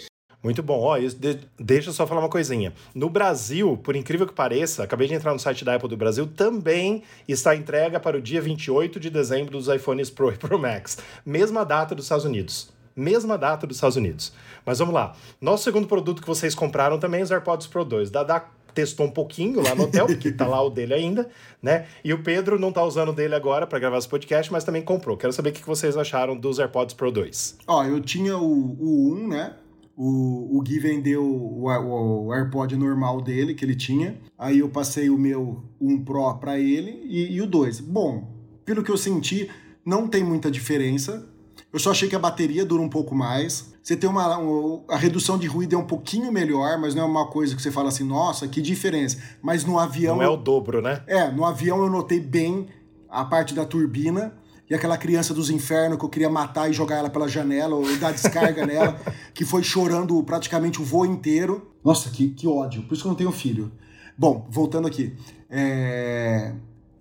[0.41, 0.79] Muito bom.
[0.79, 2.73] Ó, de, deixa eu só falar uma coisinha.
[2.95, 6.27] No Brasil, por incrível que pareça, acabei de entrar no site da Apple do Brasil,
[6.27, 10.97] também está entrega para o dia 28 de dezembro dos iPhones Pro e Pro Max.
[11.25, 12.69] Mesma data dos Estados Unidos.
[12.95, 14.33] Mesma data dos Estados Unidos.
[14.65, 15.15] Mas vamos lá.
[15.41, 18.09] Nosso segundo produto que vocês compraram também é os AirPods Pro 2.
[18.09, 18.45] Da, da
[18.79, 21.29] testou um pouquinho lá no hotel, porque tá lá o dele ainda,
[21.61, 21.85] né?
[22.03, 24.81] E o Pedro não tá usando o dele agora para gravar esse podcast, mas também
[24.81, 25.17] comprou.
[25.17, 27.57] Quero saber o que vocês acharam dos AirPods Pro 2.
[27.67, 29.53] Ó, eu tinha o, o 1, né?
[29.97, 34.17] O, o Gui vendeu o, o, o, AirPod normal dele, que ele tinha.
[34.37, 37.81] Aí eu passei o meu 1 Pro para ele e, e o 2.
[37.81, 39.49] Bom, pelo que eu senti,
[39.85, 41.27] não tem muita diferença.
[41.73, 43.68] Eu só achei que a bateria dura um pouco mais.
[43.81, 47.27] Você tem uma, A redução de ruído é um pouquinho melhor, mas não é uma
[47.27, 49.17] coisa que você fala assim, nossa, que diferença.
[49.41, 50.17] Mas no avião.
[50.17, 51.01] Não é o dobro, né?
[51.07, 52.67] É, no avião eu notei bem
[53.09, 54.33] a parte da turbina
[54.69, 57.97] e aquela criança dos infernos que eu queria matar e jogar ela pela janela ou
[57.97, 58.99] dar descarga nela,
[59.33, 61.71] que foi chorando praticamente o voo inteiro.
[61.83, 62.83] Nossa, que, que ódio.
[62.83, 63.71] Por isso que eu não tenho filho.
[64.17, 65.15] Bom, voltando aqui.
[65.49, 66.53] É...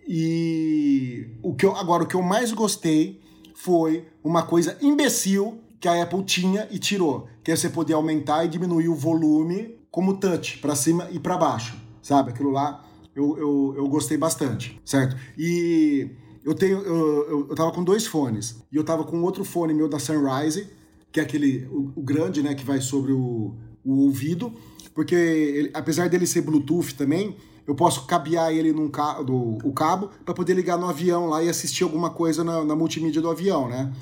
[0.07, 3.21] E o que eu, agora, o que eu mais gostei
[3.55, 8.45] foi uma coisa imbecil que a Apple tinha e tirou, que é você poder aumentar
[8.45, 12.31] e diminuir o volume como touch, para cima e para baixo, sabe?
[12.31, 12.85] Aquilo lá
[13.19, 15.17] eu, eu, eu gostei bastante, certo?
[15.37, 16.09] E
[16.45, 16.79] eu tenho.
[16.79, 18.63] Eu, eu, eu tava com dois fones.
[18.71, 20.69] E eu tava com outro fone meu da Sunrise,
[21.11, 21.67] que é aquele.
[21.67, 22.55] O, o grande, né?
[22.55, 24.53] Que vai sobre o, o ouvido.
[24.95, 27.37] Porque ele, apesar dele ser Bluetooth também,
[27.67, 31.43] eu posso cabear ele num ca do, o cabo para poder ligar no avião lá
[31.43, 33.93] e assistir alguma coisa na, na multimídia do avião, né?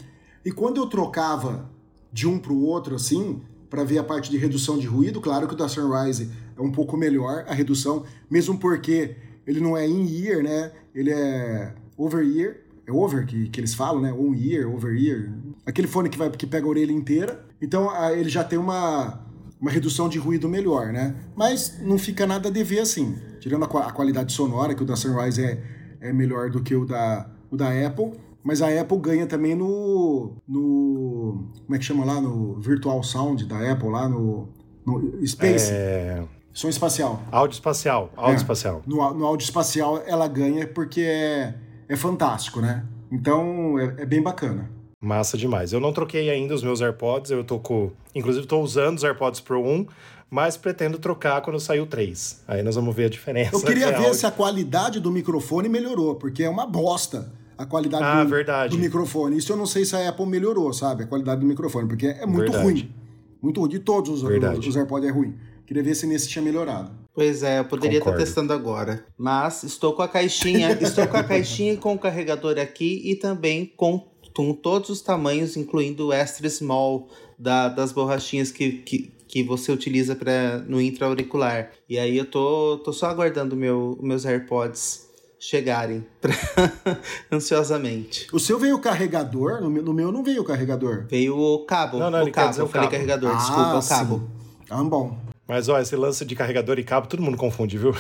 [0.47, 1.69] E quando eu trocava
[2.13, 5.49] de um para o outro assim, para ver a parte de redução de ruído, claro
[5.49, 9.89] que o da Sunrise é um pouco melhor a redução, mesmo porque ele não é
[9.89, 10.71] in-ear, né?
[10.95, 14.13] Ele é over-ear, é over que, que eles falam, né?
[14.13, 15.33] On-ear, over-ear.
[15.67, 17.45] Aquele fone que, vai, que pega a orelha inteira.
[17.61, 19.21] Então ele já tem uma,
[19.61, 21.17] uma redução de ruído melhor, né?
[21.35, 23.17] Mas não fica nada a dever assim.
[23.41, 25.61] Tirando a, a qualidade sonora, que o da Sunrise é,
[26.01, 28.13] é melhor do que o da, o da Apple.
[28.47, 31.51] Mas a Apple ganha também no, no.
[31.65, 32.21] Como é que chama lá?
[32.21, 34.49] No Virtual Sound da Apple, lá no,
[34.87, 35.73] no Space.
[35.73, 36.23] É...
[36.53, 37.21] Som espacial.
[37.33, 38.09] Áudio espacial.
[38.17, 38.37] Áudio é.
[38.37, 38.83] espacial.
[38.87, 41.55] No, no áudio espacial ela ganha porque é,
[41.89, 42.87] é fantástico, né?
[43.11, 44.71] Então é, é bem bacana.
[45.03, 45.73] Massa demais.
[45.73, 47.91] Eu não troquei ainda os meus AirPods, eu tô com.
[48.15, 49.87] Inclusive, estou usando os AirPods Pro 1,
[50.31, 52.45] mas pretendo trocar quando sair o 3.
[52.47, 53.57] Aí nós vamos ver a diferença.
[53.57, 58.05] Eu queria ver se a qualidade do microfone melhorou, porque é uma bosta a qualidade
[58.05, 59.37] ah, do, do, microfone.
[59.37, 61.05] Isso eu não sei se a Apple melhorou, sabe?
[61.05, 62.65] A qualidade do microfone, porque é muito verdade.
[62.65, 62.95] ruim.
[63.41, 63.71] Muito ruim.
[63.71, 65.35] De todos os, os, os AirPods é ruim.
[65.67, 66.91] Queria ver se nesse tinha melhorado.
[67.13, 69.05] Pois é, eu poderia estar testando agora.
[69.17, 73.73] Mas estou com a caixinha, estou com a caixinha com o carregador aqui e também
[73.77, 79.43] com, com todos os tamanhos, incluindo o extra small da, das borrachinhas que, que, que
[79.43, 81.73] você utiliza pra, no intra-auricular.
[81.89, 85.06] E aí eu tô, tô só aguardando meu, meus AirPods
[85.39, 86.33] chegarem pra...
[87.31, 88.27] ansiosamente.
[88.33, 89.61] O seu veio o carregador?
[89.61, 91.07] No meu, no meu não veio o carregador.
[91.09, 91.99] Veio o cabo.
[91.99, 92.59] Não, não, o cabo.
[92.59, 92.91] Eu falei cabo.
[92.91, 94.31] carregador, ah, desculpa, o cabo.
[94.71, 95.27] Ah, bom.
[95.49, 97.95] Mas, ó, esse lance de carregador e cabo, todo mundo confunde, viu?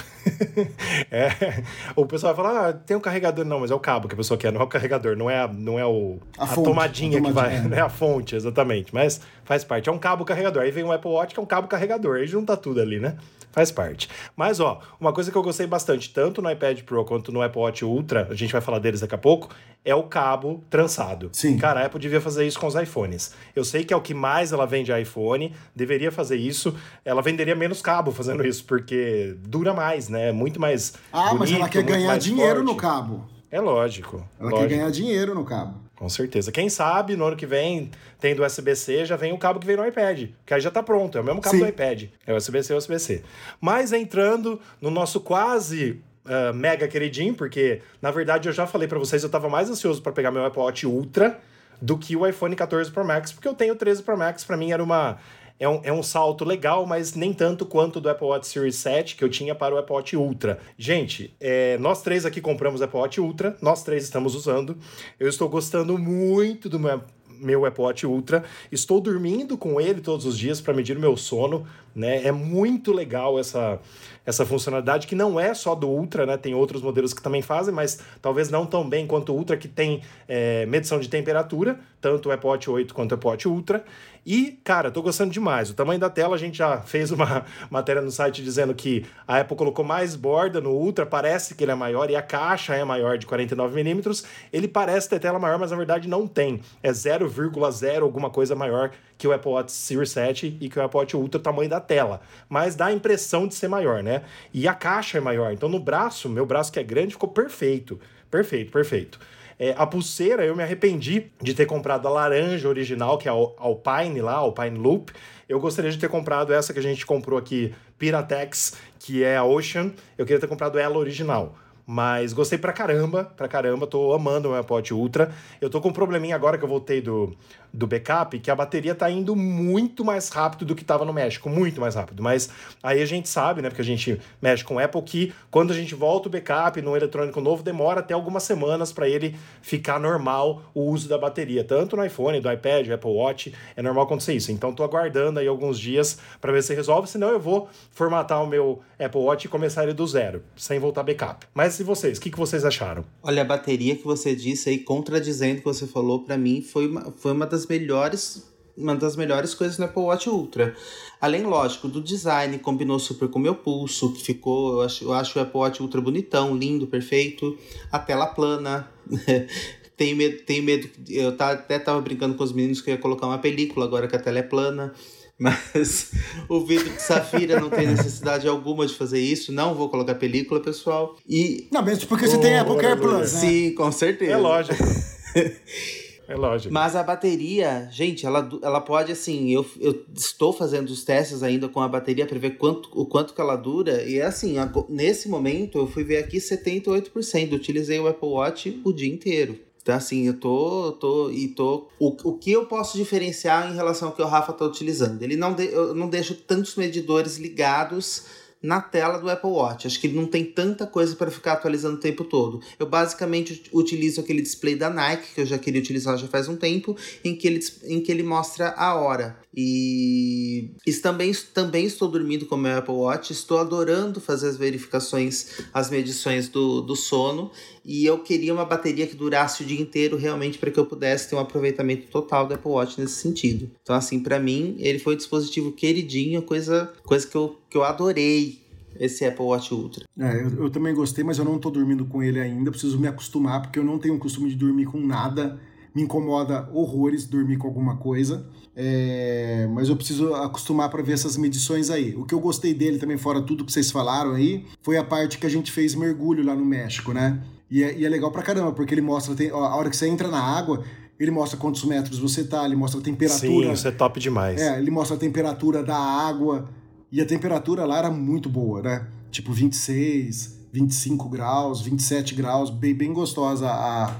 [1.12, 1.62] é,
[1.94, 3.44] o pessoal vai falar, ah, tem um carregador.
[3.44, 5.42] Não, mas é o cabo que a pessoa quer, não é o carregador, não é,
[5.42, 7.61] a, não é o, a, a fonte, tomadinha, a tomadinha que vai, é.
[7.68, 8.92] não é a fonte, exatamente.
[8.92, 10.64] Mas faz parte, é um cabo carregador.
[10.64, 13.16] Aí vem um Apple Watch que é um cabo carregador, aí junta tudo ali, né?
[13.56, 14.06] Faz parte.
[14.36, 17.62] Mas, ó, uma coisa que eu gostei bastante, tanto no iPad Pro quanto no Apple
[17.62, 19.48] Watch Ultra, a gente vai falar deles daqui a pouco,
[19.82, 21.30] é o cabo trançado.
[21.32, 21.56] Sim.
[21.56, 23.32] Cara, a Apple devia fazer isso com os iPhones.
[23.54, 26.76] Eu sei que é o que mais ela vende iPhone, deveria fazer isso.
[27.02, 30.32] Ela venderia menos cabo fazendo isso, porque dura mais, né?
[30.32, 30.92] Muito mais.
[31.10, 32.66] Ah, bonito, mas ela quer ganhar dinheiro forte.
[32.66, 33.36] no cabo.
[33.50, 34.16] É lógico.
[34.38, 34.68] Ela lógico.
[34.68, 35.87] quer ganhar dinheiro no cabo.
[35.96, 36.52] Com certeza.
[36.52, 39.87] Quem sabe no ano que vem, tendo USB-C, já vem o cabo que vem no
[39.87, 40.28] iPad.
[40.44, 41.62] Que aí já tá pronto, é o mesmo cabo Sim.
[41.62, 42.04] do iPad.
[42.26, 43.22] É USB-C, USB-C.
[43.61, 48.98] Mas entrando no nosso quase uh, mega queridinho, porque na verdade eu já falei para
[48.98, 51.40] vocês, eu tava mais ansioso para pegar meu Apple Watch Ultra
[51.80, 54.56] do que o iPhone 14 Pro Max, porque eu tenho o 13 Pro Max, para
[54.56, 55.18] mim era uma
[55.58, 59.16] é um, é um salto legal, mas nem tanto quanto do Apple Watch Series 7
[59.16, 60.58] que eu tinha para o Apple Watch Ultra.
[60.76, 64.76] Gente, é, nós três aqui compramos o Apple Watch Ultra, nós três estamos usando.
[65.18, 67.02] Eu estou gostando muito do meu
[67.38, 68.44] meu Apple Watch Ultra.
[68.72, 71.66] Estou dormindo com ele todos os dias para medir o meu sono,
[71.96, 72.24] né?
[72.24, 73.80] É muito legal essa
[74.26, 76.37] essa funcionalidade que não é só do Ultra, né?
[76.37, 79.68] Tem outros modelos que também fazem, mas talvez não tão bem quanto o Ultra, que
[79.68, 83.85] tem é, medição de temperatura, tanto o Apple Watch 8 quanto o Apple Watch Ultra.
[84.26, 85.70] E, cara, tô gostando demais.
[85.70, 89.38] O tamanho da tela, a gente já fez uma matéria no site dizendo que a
[89.38, 92.82] Apple colocou mais borda no Ultra, parece que ele é maior, e a caixa é
[92.82, 94.26] maior de 49mm.
[94.52, 96.61] Ele parece ter tela maior, mas na verdade não tem.
[96.82, 100.98] É 0,0 alguma coisa maior que o Apple Watch Series 7 e que o Apple
[100.98, 102.20] Watch Ultra, tamanho da tela.
[102.49, 104.22] Mas dá a impressão de ser maior, né?
[104.53, 105.53] E a caixa é maior.
[105.53, 107.99] Então no braço, meu braço que é grande, ficou perfeito.
[108.31, 109.18] Perfeito, perfeito.
[109.59, 113.35] É, a pulseira, eu me arrependi de ter comprado a laranja original, que é a
[113.35, 115.12] Alpine lá, Alpine Loop.
[115.49, 119.44] Eu gostaria de ter comprado essa que a gente comprou aqui, Piratex, que é a
[119.44, 119.92] Ocean.
[120.18, 121.55] Eu queria ter comprado ela original.
[121.88, 125.33] Mas gostei pra caramba, pra caramba, tô amando o meu Watch Ultra.
[125.61, 127.33] Eu tô com um probleminha agora que eu voltei do,
[127.76, 131.48] do backup, que a bateria tá indo muito mais rápido do que tava no México,
[131.48, 132.22] muito mais rápido.
[132.22, 132.48] Mas
[132.82, 135.94] aí a gente sabe, né, porque a gente mexe com Apple, que quando a gente
[135.94, 140.90] volta o backup no eletrônico novo, demora até algumas semanas para ele ficar normal o
[140.90, 144.50] uso da bateria, tanto no iPhone, do iPad, do Apple Watch, é normal acontecer isso.
[144.50, 148.46] Então tô aguardando aí alguns dias para ver se resolve, senão eu vou formatar o
[148.46, 151.46] meu Apple Watch e começar ele do zero, sem voltar backup.
[151.52, 153.04] Mas e vocês, o que, que vocês acharam?
[153.22, 156.86] Olha, a bateria que você disse aí, contradizendo o que você falou, para mim foi
[156.88, 160.76] uma, foi uma das melhores uma das melhores coisas no Apple Watch Ultra.
[161.20, 165.12] Além, lógico, do design, combinou super com o meu pulso, que ficou, eu acho, eu
[165.14, 167.57] acho o Apple Watch Ultra bonitão, lindo, perfeito.
[167.90, 168.90] A tela plana.
[169.96, 170.88] tenho medo, tenho medo.
[171.09, 174.07] Eu tá, até tava brincando com os meninos que eu ia colocar uma película agora
[174.07, 174.92] que a tela é plana.
[175.38, 176.12] Mas
[176.48, 179.52] o vidro de safira não tem necessidade alguma de fazer isso.
[179.52, 181.14] Não vou colocar película, pessoal.
[181.29, 181.68] E.
[181.70, 183.40] Não, mesmo porque você tem Apple Care Plus, né?
[183.40, 184.33] Sim, com certeza.
[184.33, 184.83] É lógico.
[186.28, 186.72] É lógico.
[186.72, 191.68] Mas a bateria, gente, ela, ela pode, assim, eu, eu estou fazendo os testes ainda
[191.68, 194.02] com a bateria para ver quanto, o quanto que ela dura.
[194.02, 194.56] E assim,
[194.88, 197.52] nesse momento eu fui ver aqui 78%.
[197.52, 199.58] Utilizei o Apple Watch o dia inteiro.
[199.86, 200.92] Então, assim, eu tô.
[200.92, 201.86] tô e tô.
[202.00, 205.22] O, o que eu posso diferenciar em relação ao que o Rafa tá utilizando?
[205.22, 208.24] Ele não, de, eu não deixo tantos medidores ligados
[208.66, 209.87] na tela do Apple Watch.
[209.87, 212.61] Acho que ele não tem tanta coisa para ficar atualizando o tempo todo.
[212.79, 216.57] Eu basicamente utilizo aquele display da Nike, que eu já queria utilizar já faz um
[216.57, 219.38] tempo, em que ele, em que ele mostra a hora.
[219.55, 224.57] E, e também, também estou dormindo com o meu Apple Watch, estou adorando fazer as
[224.57, 227.50] verificações, as medições do, do sono.
[227.87, 231.31] E eu queria uma bateria que durasse o dia inteiro realmente para que eu pudesse
[231.31, 233.70] ter um aproveitamento total do Apple Watch nesse sentido.
[233.81, 237.85] Então, assim, para mim, ele foi um dispositivo queridinho, coisa, coisa que, eu, que eu
[237.85, 238.61] adorei
[238.99, 240.05] esse Apple Watch Ultra.
[240.18, 242.72] É, eu, eu, também gostei, mas eu não tô dormindo com ele ainda.
[242.72, 245.61] Preciso me acostumar, porque eu não tenho o costume de dormir com nada.
[245.94, 248.49] Me incomoda horrores dormir com alguma coisa.
[248.75, 252.14] É, mas eu preciso acostumar para ver essas medições aí.
[252.16, 255.38] O que eu gostei dele também, fora tudo que vocês falaram aí, foi a parte
[255.38, 257.42] que a gente fez mergulho lá no México, né?
[257.70, 260.09] E é, e é legal pra caramba, porque ele mostra, tem, a hora que você
[260.09, 260.85] entra na água,
[261.18, 263.66] ele mostra quantos metros você tá, ele mostra a temperatura.
[263.66, 264.61] Sim, isso é top demais.
[264.61, 266.68] É, ele mostra a temperatura da água.
[267.11, 269.07] E a temperatura lá era muito boa, né?
[269.31, 274.14] Tipo 26, 25 graus, 27 graus, bem, bem gostosa a,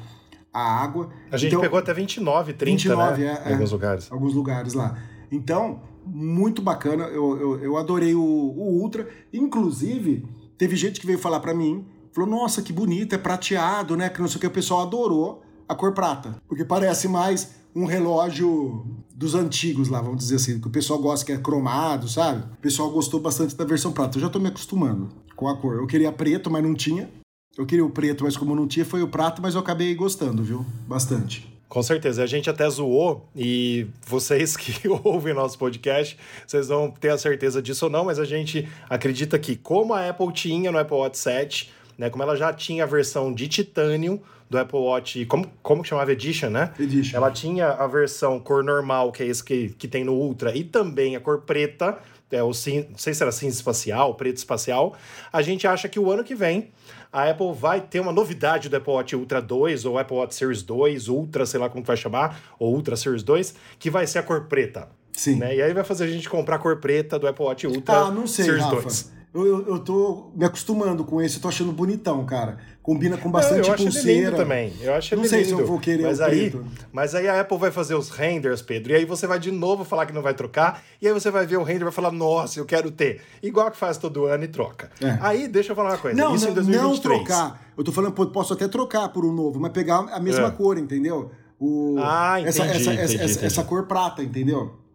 [0.53, 1.11] a água.
[1.31, 3.43] A gente então, pegou até 29, 30, 29, né?
[3.45, 4.13] É, em alguns lugares.
[4.13, 4.97] Alguns lugares lá.
[5.31, 7.05] Então, muito bacana.
[7.05, 9.07] Eu, eu, eu adorei o, o Ultra.
[9.33, 10.25] Inclusive,
[10.57, 11.85] teve gente que veio falar para mim,
[12.17, 14.09] falou, nossa, que bonito, é prateado, né?
[14.09, 16.41] Que não sei o que, o pessoal adorou a cor prata.
[16.49, 21.27] Porque parece mais um relógio dos antigos lá, vamos dizer assim, que o pessoal gosta
[21.27, 22.45] que é cromado, sabe?
[22.55, 24.17] O pessoal gostou bastante da versão prata.
[24.17, 25.77] Eu já tô me acostumando com a cor.
[25.77, 27.11] Eu queria preto, mas não tinha.
[27.57, 30.43] Eu queria o preto, mas como não tinha, foi o prato, mas eu acabei gostando,
[30.43, 30.65] viu?
[30.87, 31.55] Bastante.
[31.69, 32.23] Com certeza.
[32.23, 37.61] A gente até zoou, e vocês que ouvem nosso podcast, vocês vão ter a certeza
[37.61, 41.19] disso ou não, mas a gente acredita que, como a Apple tinha no Apple Watch
[41.19, 45.83] 7, né, como ela já tinha a versão de titânio, do Apple Watch, como, como
[45.83, 46.13] que chamava?
[46.13, 46.73] Edition, né?
[46.79, 47.17] Edition.
[47.17, 50.63] Ela tinha a versão cor normal, que é esse que, que tem no Ultra, e
[50.63, 51.99] também a cor preta,
[52.31, 54.97] é o cin, não sei se era cinza espacial, preto espacial.
[55.33, 56.71] A gente acha que o ano que vem
[57.13, 60.63] a Apple vai ter uma novidade do Apple Watch Ultra 2 ou Apple Watch Series
[60.63, 64.23] 2, Ultra, sei lá como vai chamar, ou Ultra Series 2, que vai ser a
[64.23, 64.89] cor preta.
[65.13, 65.37] Sim.
[65.37, 65.57] Né?
[65.57, 68.11] E aí vai fazer a gente comprar a cor preta do Apple Watch Ultra ah,
[68.11, 68.83] não sei, Series Rafa.
[68.83, 69.13] 2.
[69.37, 72.57] Eu, eu, eu tô me acostumando com esse, eu tô achando bonitão, cara.
[72.83, 74.31] Combina com bastante eu acho pulseira.
[74.31, 74.73] Lindo também.
[74.81, 75.57] Eu acho Não sei lindo.
[75.57, 76.65] se eu vou querer mas o aí, preto.
[76.91, 79.85] Mas aí a Apple vai fazer os renders, Pedro, e aí você vai de novo
[79.85, 82.11] falar que não vai trocar, e aí você vai ver o render e vai falar,
[82.13, 83.21] nossa, eu quero ter.
[83.43, 84.91] Igual que faz todo ano e troca.
[85.03, 85.19] É.
[85.21, 86.17] Aí, deixa eu falar uma coisa.
[86.17, 86.83] Não, Isso não, em 2023.
[86.83, 87.63] não trocar.
[87.77, 90.51] Eu tô falando, posso até trocar por um novo, mas pegar a mesma é.
[90.51, 91.31] cor, entendeu?
[91.61, 93.47] O, ah, entendi, essa, essa, entendi, essa, entendi.
[93.47, 94.86] essa cor prata, entendeu?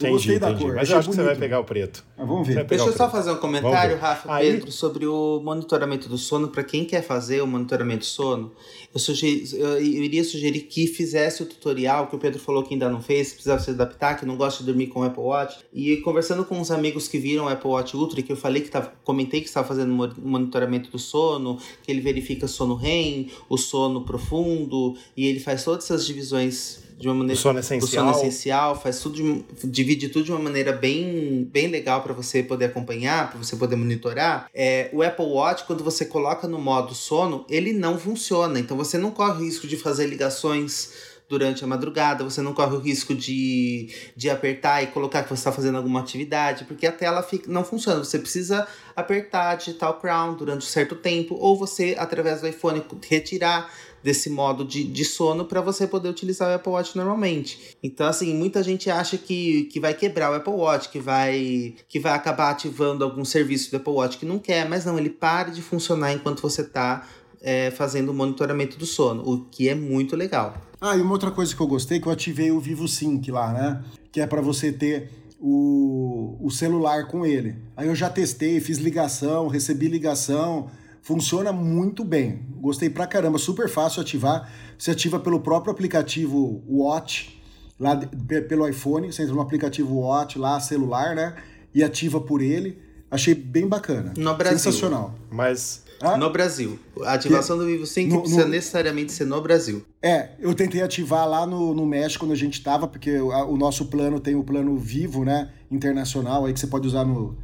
[0.00, 0.64] Entendi, gostei da entendi.
[0.64, 0.74] cor.
[0.74, 1.20] Mas eu acho bonito.
[1.20, 2.04] que você vai pegar o preto.
[2.16, 2.64] Ah, vamos ver.
[2.64, 4.52] Deixa eu só fazer um comentário, Rafa, Aí...
[4.52, 6.48] Pedro, sobre o monitoramento do sono.
[6.48, 8.52] Para quem quer fazer o monitoramento do sono,
[8.92, 12.88] eu, sugeri, eu, iria sugerir que fizesse o tutorial que o Pedro falou que ainda
[12.88, 15.58] não fez, precisava se adaptar, que não gosta de dormir com o Apple Watch.
[15.72, 18.70] E conversando com uns amigos que viram o Apple Watch Ultra, que eu falei que
[18.70, 24.04] tava, comentei que estava fazendo monitoramento do sono, que ele verifica sono REM, o sono
[24.04, 27.38] profundo, e ele faz todas essas divisões de uma maneira.
[27.38, 28.04] O sono essencial.
[28.04, 32.12] O sono essencial, faz tudo, de, divide tudo de uma maneira bem, bem legal para
[32.12, 34.50] você poder acompanhar, para você poder monitorar.
[34.54, 38.60] É, o Apple Watch, quando você coloca no modo sono, ele não funciona.
[38.60, 42.74] Então você não corre o risco de fazer ligações durante a madrugada, você não corre
[42.74, 46.92] o risco de, de apertar e colocar que você está fazendo alguma atividade, porque a
[46.92, 48.02] tela fica, não funciona.
[48.02, 48.66] Você precisa
[48.96, 53.70] apertar, digitar o crown durante um certo tempo, ou você, através do iPhone, retirar
[54.02, 57.76] desse modo de, de sono para você poder utilizar o Apple Watch normalmente.
[57.82, 62.00] Então, assim, muita gente acha que, que vai quebrar o Apple Watch, que vai, que
[62.00, 65.50] vai acabar ativando algum serviço do Apple Watch que não quer, mas não, ele para
[65.50, 67.06] de funcionar enquanto você está
[67.40, 70.56] é, fazendo o monitoramento do sono, o que é muito legal.
[70.80, 73.52] Ah, e uma outra coisa que eu gostei, que eu ativei o Vivo Sync lá,
[73.52, 73.84] né?
[74.10, 77.56] Que é para você ter o, o celular com ele.
[77.76, 80.70] Aí eu já testei, fiz ligação, recebi ligação,
[81.02, 82.46] Funciona muito bem.
[82.60, 84.50] Gostei pra caramba, super fácil ativar.
[84.78, 87.40] Você ativa pelo próprio aplicativo Watch,
[87.78, 87.96] lá
[88.48, 91.34] pelo iPhone, você entra no aplicativo Watch lá, celular, né?
[91.74, 92.78] E ativa por ele.
[93.10, 94.12] Achei bem bacana.
[94.16, 94.58] No Brasil.
[94.58, 95.14] Sensacional.
[95.30, 96.16] Mas Ah?
[96.16, 96.78] No Brasil.
[97.02, 97.64] A ativação que?
[97.64, 98.50] do Vivo Sync no, precisa no...
[98.50, 99.84] necessariamente ser no Brasil.
[100.02, 103.44] É, eu tentei ativar lá no, no México quando a gente tava, porque o, a,
[103.44, 105.50] o nosso plano tem o plano Vivo, né?
[105.70, 107.36] Internacional, aí que você pode usar no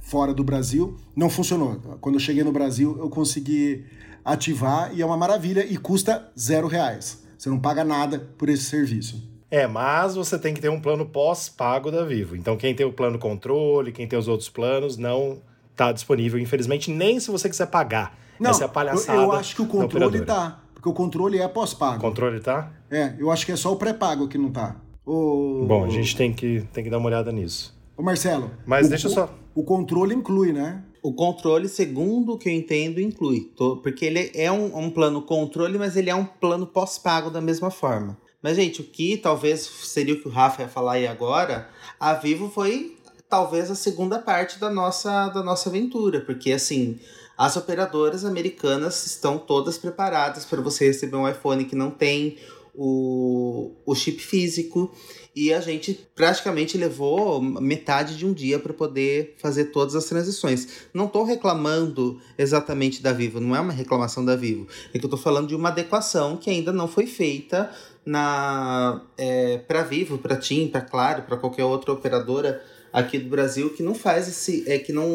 [0.00, 0.96] fora do Brasil.
[1.14, 1.76] Não funcionou.
[2.00, 3.84] Quando eu cheguei no Brasil, eu consegui
[4.24, 7.22] ativar e é uma maravilha e custa zero reais.
[7.38, 9.30] Você não paga nada por esse serviço.
[9.50, 12.36] É, mas você tem que ter um plano pós-pago da Vivo.
[12.36, 15.42] Então, quem tem o plano controle, quem tem os outros planos, não
[15.80, 18.18] está disponível, infelizmente, nem se você quiser pagar.
[18.38, 19.18] Não, Essa é a palhaçada.
[19.18, 20.60] Eu, eu acho que o controle tá.
[20.74, 21.98] Porque o controle é pós-pago.
[21.98, 22.72] O controle tá?
[22.90, 24.76] É, eu acho que é só o pré-pago que não tá.
[25.04, 25.64] O...
[25.66, 27.78] Bom, a gente tem que, tem que dar uma olhada nisso.
[27.96, 28.50] Ô Marcelo.
[28.64, 29.34] Mas o, deixa só.
[29.54, 30.82] O controle inclui, né?
[31.02, 33.50] O controle, segundo o que eu entendo, inclui.
[33.82, 37.70] Porque ele é um, um plano controle, mas ele é um plano pós-pago da mesma
[37.70, 38.16] forma.
[38.42, 41.68] Mas, gente, o que talvez seria o que o Rafa ia falar aí agora,
[41.98, 42.96] a Vivo foi
[43.30, 46.98] talvez a segunda parte da nossa, da nossa aventura, porque assim,
[47.38, 52.36] as operadoras americanas estão todas preparadas para você receber um iPhone que não tem
[52.74, 54.92] o, o chip físico
[55.34, 60.68] e a gente praticamente levou metade de um dia para poder fazer todas as transições.
[60.92, 65.08] Não estou reclamando exatamente da Vivo, não é uma reclamação da Vivo, é que eu
[65.08, 67.70] estou falando de uma adequação que ainda não foi feita
[68.04, 72.60] na é, para Vivo, para TIM, para Claro, para qualquer outra operadora
[72.92, 75.08] aqui do Brasil que não faz esse é que não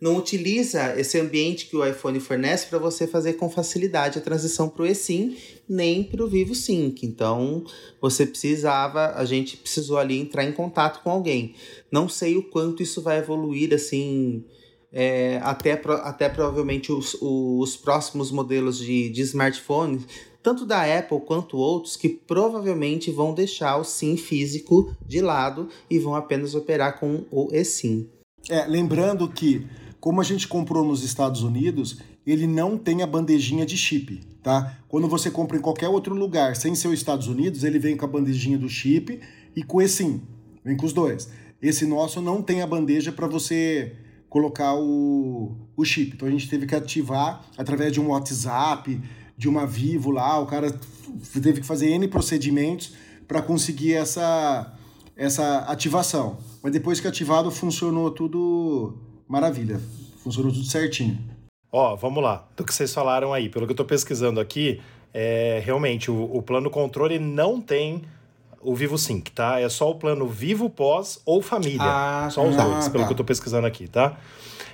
[0.00, 4.68] não utiliza esse ambiente que o iPhone fornece para você fazer com facilidade a transição
[4.68, 5.36] para o eSIM,
[5.68, 7.04] nem para o Vivo Sync.
[7.04, 7.64] Então,
[8.00, 11.54] você precisava, a gente precisou ali entrar em contato com alguém.
[11.90, 14.44] Não sei o quanto isso vai evoluir assim,
[14.92, 20.06] é, até, até provavelmente os, os próximos modelos de, de smartphones,
[20.42, 25.98] tanto da Apple quanto outros, que provavelmente vão deixar o SIM físico de lado e
[25.98, 28.08] vão apenas operar com o eSIM.
[28.48, 29.66] É, lembrando que
[30.00, 34.78] como a gente comprou nos Estados Unidos, ele não tem a bandejinha de chip, tá?
[34.88, 38.04] Quando você compra em qualquer outro lugar sem ser os Estados Unidos, ele vem com
[38.04, 39.20] a bandejinha do chip
[39.56, 40.20] e com esse
[40.64, 41.28] vem com os dois.
[41.60, 43.96] Esse nosso não tem a bandeja para você
[44.28, 46.12] colocar o, o chip.
[46.14, 49.00] Então a gente teve que ativar através de um WhatsApp,
[49.38, 50.74] de uma Vivo lá, o cara
[51.32, 52.92] teve que fazer N procedimentos
[53.28, 54.74] para conseguir essa,
[55.16, 56.38] essa ativação.
[56.60, 59.80] Mas depois que ativado, funcionou tudo maravilha.
[60.24, 61.16] Funcionou tudo certinho.
[61.70, 62.48] Ó, vamos lá.
[62.56, 64.80] Do que vocês falaram aí, pelo que eu tô pesquisando aqui,
[65.14, 68.02] é, realmente o, o plano controle não tem
[68.60, 69.60] o Vivo Sync, tá?
[69.60, 71.78] É só o plano Vivo Pós ou Família.
[71.80, 73.06] Ah, só os ah, dois, pelo tá.
[73.06, 74.16] que eu tô pesquisando aqui, tá?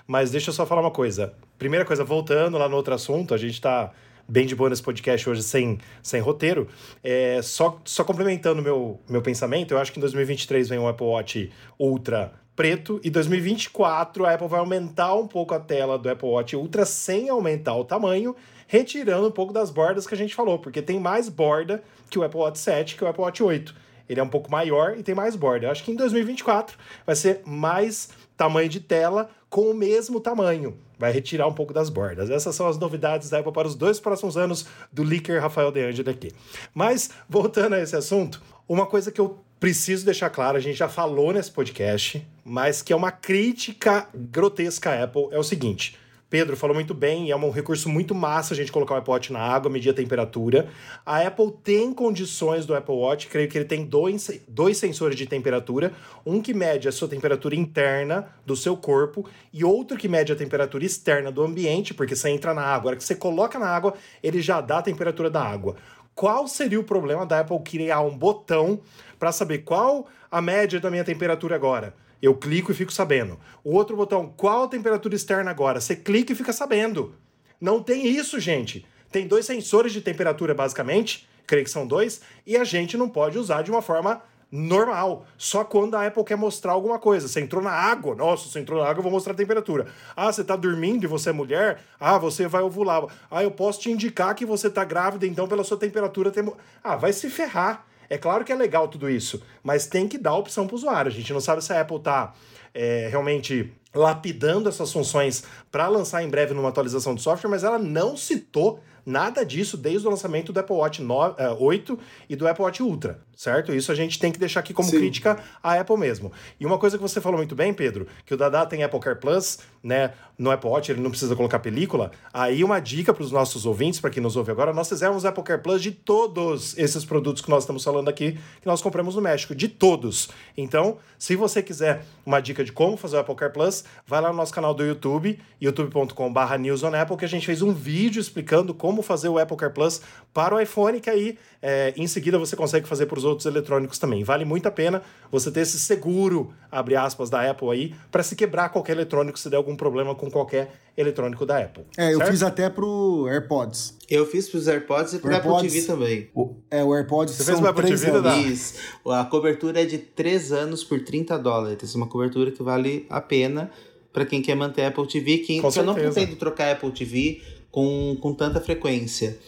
[0.06, 1.34] Mas deixa eu só falar uma coisa.
[1.58, 3.92] Primeira coisa, voltando lá no outro assunto, a gente tá
[4.28, 6.68] bem de boa nesse podcast hoje sem, sem roteiro.
[7.02, 11.06] É, só, só complementando meu, meu pensamento, eu acho que em 2023 vem o Apple
[11.06, 16.28] Watch Ultra preto e 2024 a Apple vai aumentar um pouco a tela do Apple
[16.28, 18.34] Watch Ultra sem aumentar o tamanho,
[18.68, 22.22] retirando um pouco das bordas que a gente falou, porque tem mais borda que o
[22.22, 23.74] Apple Watch 7, que o Apple Watch 8.
[24.08, 25.66] Ele é um pouco maior e tem mais borda.
[25.66, 30.76] Eu acho que em 2024 vai ser mais tamanho de tela com o mesmo tamanho.
[31.04, 32.30] Vai retirar um pouco das bordas.
[32.30, 35.84] Essas são as novidades da Apple para os dois próximos anos do leaker Rafael De
[35.84, 36.32] Angel aqui.
[36.72, 40.88] Mas, voltando a esse assunto, uma coisa que eu preciso deixar claro, a gente já
[40.88, 45.94] falou nesse podcast, mas que é uma crítica grotesca à Apple, é o seguinte.
[46.30, 49.32] Pedro falou muito bem, é um recurso muito massa a gente colocar o Apple Watch
[49.32, 50.68] na água, medir a temperatura.
[51.04, 55.26] A Apple tem condições do Apple Watch, creio que ele tem dois, dois sensores de
[55.26, 55.92] temperatura,
[56.26, 60.36] um que mede a sua temperatura interna do seu corpo e outro que mede a
[60.36, 63.94] temperatura externa do ambiente, porque você entra na água, agora que você coloca na água,
[64.22, 65.76] ele já dá a temperatura da água.
[66.14, 68.80] Qual seria o problema da Apple criar um botão
[69.18, 71.94] para saber qual a média da minha temperatura agora.
[72.24, 73.38] Eu clico e fico sabendo.
[73.62, 75.78] O outro botão, qual a temperatura externa agora?
[75.78, 77.14] Você clica e fica sabendo.
[77.60, 78.86] Não tem isso, gente.
[79.12, 83.38] Tem dois sensores de temperatura, basicamente, creio que são dois, e a gente não pode
[83.38, 85.26] usar de uma forma normal.
[85.36, 87.28] Só quando a Apple quer mostrar alguma coisa.
[87.28, 89.88] Você entrou na água, nossa, você entrou na água, eu vou mostrar a temperatura.
[90.16, 91.82] Ah, você tá dormindo e você é mulher?
[92.00, 93.04] Ah, você vai ovular.
[93.30, 96.50] Ah, eu posso te indicar que você tá grávida, então pela sua temperatura tem.
[96.82, 97.84] Ah, vai se ferrar.
[98.08, 101.10] É claro que é legal tudo isso, mas tem que dar opção para o usuário.
[101.10, 102.32] A gente não sabe se a Apple está
[102.72, 107.78] é, realmente lapidando essas funções para lançar em breve numa atualização do software, mas ela
[107.78, 111.98] não citou nada disso desde o lançamento do Apple Watch 9, uh, 8
[112.28, 113.74] e do Apple Watch Ultra, certo?
[113.74, 114.98] Isso a gente tem que deixar aqui como Sim.
[114.98, 116.32] crítica à Apple mesmo.
[116.58, 119.18] E uma coisa que você falou muito bem, Pedro, que o Dada tem Apple Car
[119.18, 120.12] Plus, né?
[120.38, 122.10] No Apple Watch ele não precisa colocar película.
[122.32, 125.44] Aí uma dica para os nossos ouvintes, para quem nos ouve agora, nós fizemos Apple
[125.44, 129.20] Car Plus de todos esses produtos que nós estamos falando aqui, que nós compramos no
[129.20, 130.30] México, de todos.
[130.56, 134.30] Então, se você quiser uma dica de como fazer o Apple Car Plus, vai lá
[134.30, 139.02] no nosso canal do YouTube, youtube.com.br newsonapple, que a gente fez um vídeo explicando como
[139.02, 140.00] fazer o Apple Car Plus
[140.32, 143.98] para o iPhone, que aí é, em seguida você consegue fazer para os outros eletrônicos
[143.98, 144.22] também.
[144.22, 145.02] Vale muito a pena
[145.32, 149.48] você ter esse seguro, abre aspas, da Apple aí, para se quebrar qualquer eletrônico se
[149.48, 151.84] der algum problema com qualquer eletrônico da Apple.
[151.96, 153.96] É, eu fiz até pro AirPods.
[154.10, 156.28] Eu fiz pros AirPods e pro AirPods, Apple TV também.
[156.34, 158.74] O, é, o AirPods Você fez pro Apple TV, anos.
[159.06, 161.94] A cobertura é de 3 anos por 30 dólares.
[161.94, 163.70] Uma cobertura que vale a pena
[164.12, 165.38] para quem quer manter a Apple TV.
[165.38, 167.40] Quem, com eu não pretendo trocar a Apple TV
[167.70, 169.38] com, com tanta frequência.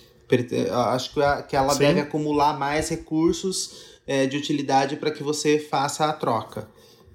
[0.92, 1.12] Acho
[1.48, 1.78] que ela Sim.
[1.78, 6.68] deve acumular mais recursos é, de utilidade para que você faça a troca.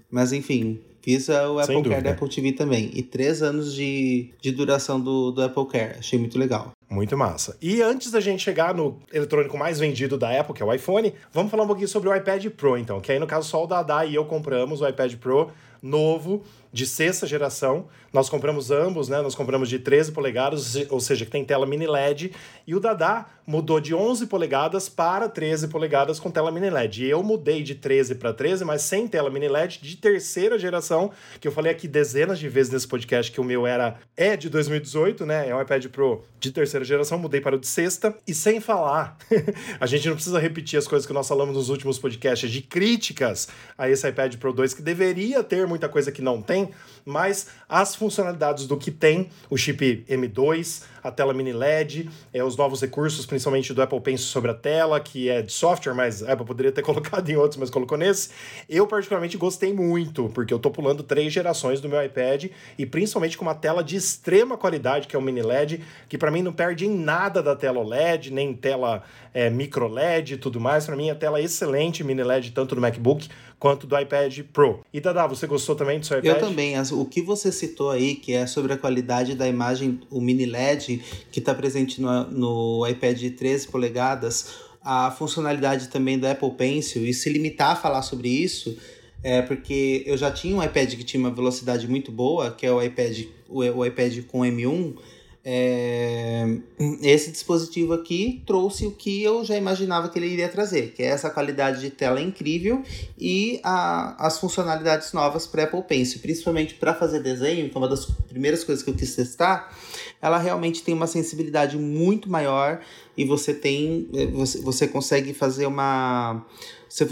[0.09, 2.91] Mas enfim, Fiz o Apple Care da Apple TV também.
[2.93, 5.97] E três anos de, de duração do, do Apple Care.
[5.97, 6.71] Achei muito legal.
[6.87, 7.57] Muito massa.
[7.59, 11.11] E antes da gente chegar no eletrônico mais vendido da Apple, que é o iPhone,
[11.33, 13.01] vamos falar um pouquinho sobre o iPad Pro, então.
[13.01, 15.49] Que aí, no caso, só o Dada e eu compramos o iPad Pro
[15.81, 17.87] novo de sexta geração.
[18.13, 19.21] Nós compramos ambos, né?
[19.21, 22.33] Nós compramos de 13 polegadas, ou seja, que tem tela mini LED.
[22.67, 27.05] E o Dada mudou de 11 polegadas para 13 polegadas com tela mini LED.
[27.05, 31.11] E eu mudei de 13 para 13, mas sem tela mini LED de terceira geração,
[31.39, 34.49] que eu falei aqui dezenas de vezes nesse podcast que o meu era é de
[34.49, 35.49] 2018, né?
[35.49, 38.15] É um iPad Pro de terceira geração, mudei para o de sexta.
[38.27, 39.17] E sem falar,
[39.79, 43.47] a gente não precisa repetir as coisas que nós falamos nos últimos podcasts de críticas
[43.77, 46.60] a esse iPad Pro 2, que deveria ter muita coisa que não tem,
[47.05, 52.55] mas as funcionalidades do que tem o chip M2, a tela mini LED, é, os
[52.55, 56.33] novos recursos, principalmente do Apple Pencil sobre a tela, que é de software, mas a
[56.33, 58.29] Apple poderia ter colocado em outros, mas colocou nesse.
[58.69, 62.45] Eu particularmente gostei muito, porque eu tô pulando três gerações do meu iPad
[62.77, 66.31] e principalmente com uma tela de extrema qualidade, que é o mini LED, que para
[66.31, 70.59] mim não perde em nada da tela OLED, nem tela é, micro LED e tudo
[70.59, 70.85] mais.
[70.85, 73.27] Para mim a tela é excelente mini LED tanto do MacBook
[73.61, 74.83] quanto do iPad Pro.
[74.91, 76.35] E Dada, você gostou também do seu iPad?
[76.35, 76.73] Eu também.
[76.93, 80.90] O que você citou aí, que é sobre a qualidade da imagem, o mini LED,
[81.31, 84.47] que está presente no, no iPad de 13 polegadas,
[84.83, 88.75] a funcionalidade também do Apple Pencil, e se limitar a falar sobre isso,
[89.23, 92.71] é porque eu já tinha um iPad que tinha uma velocidade muito boa, que é
[92.71, 94.95] o iPad, o, o iPad com M1,
[95.43, 96.57] é,
[97.01, 101.07] esse dispositivo aqui trouxe o que eu já imaginava que ele iria trazer, que é
[101.07, 102.83] essa qualidade de tela incrível
[103.17, 107.87] e a, as funcionalidades novas para Apple Pencil, principalmente para fazer desenho, que é uma
[107.87, 109.75] das primeiras coisas que eu quis testar.
[110.21, 112.81] Ela realmente tem uma sensibilidade muito maior
[113.17, 116.45] e você tem, é, você, você consegue fazer uma,
[116.87, 117.05] você,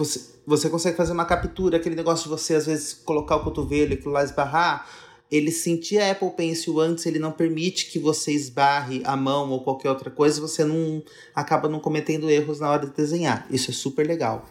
[0.46, 4.02] você, consegue fazer uma captura, aquele negócio de você às vezes colocar o cotovelo e
[4.08, 4.88] lá esbarrar
[5.32, 9.62] ele sentir a Apple Pencil antes, ele não permite que você esbarre a mão ou
[9.62, 11.04] qualquer outra coisa, você não
[11.36, 13.46] acaba não cometendo erros na hora de desenhar.
[13.52, 14.46] Isso é super legal.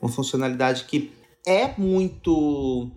[0.00, 1.12] Uma funcionalidade que
[1.44, 2.90] é muito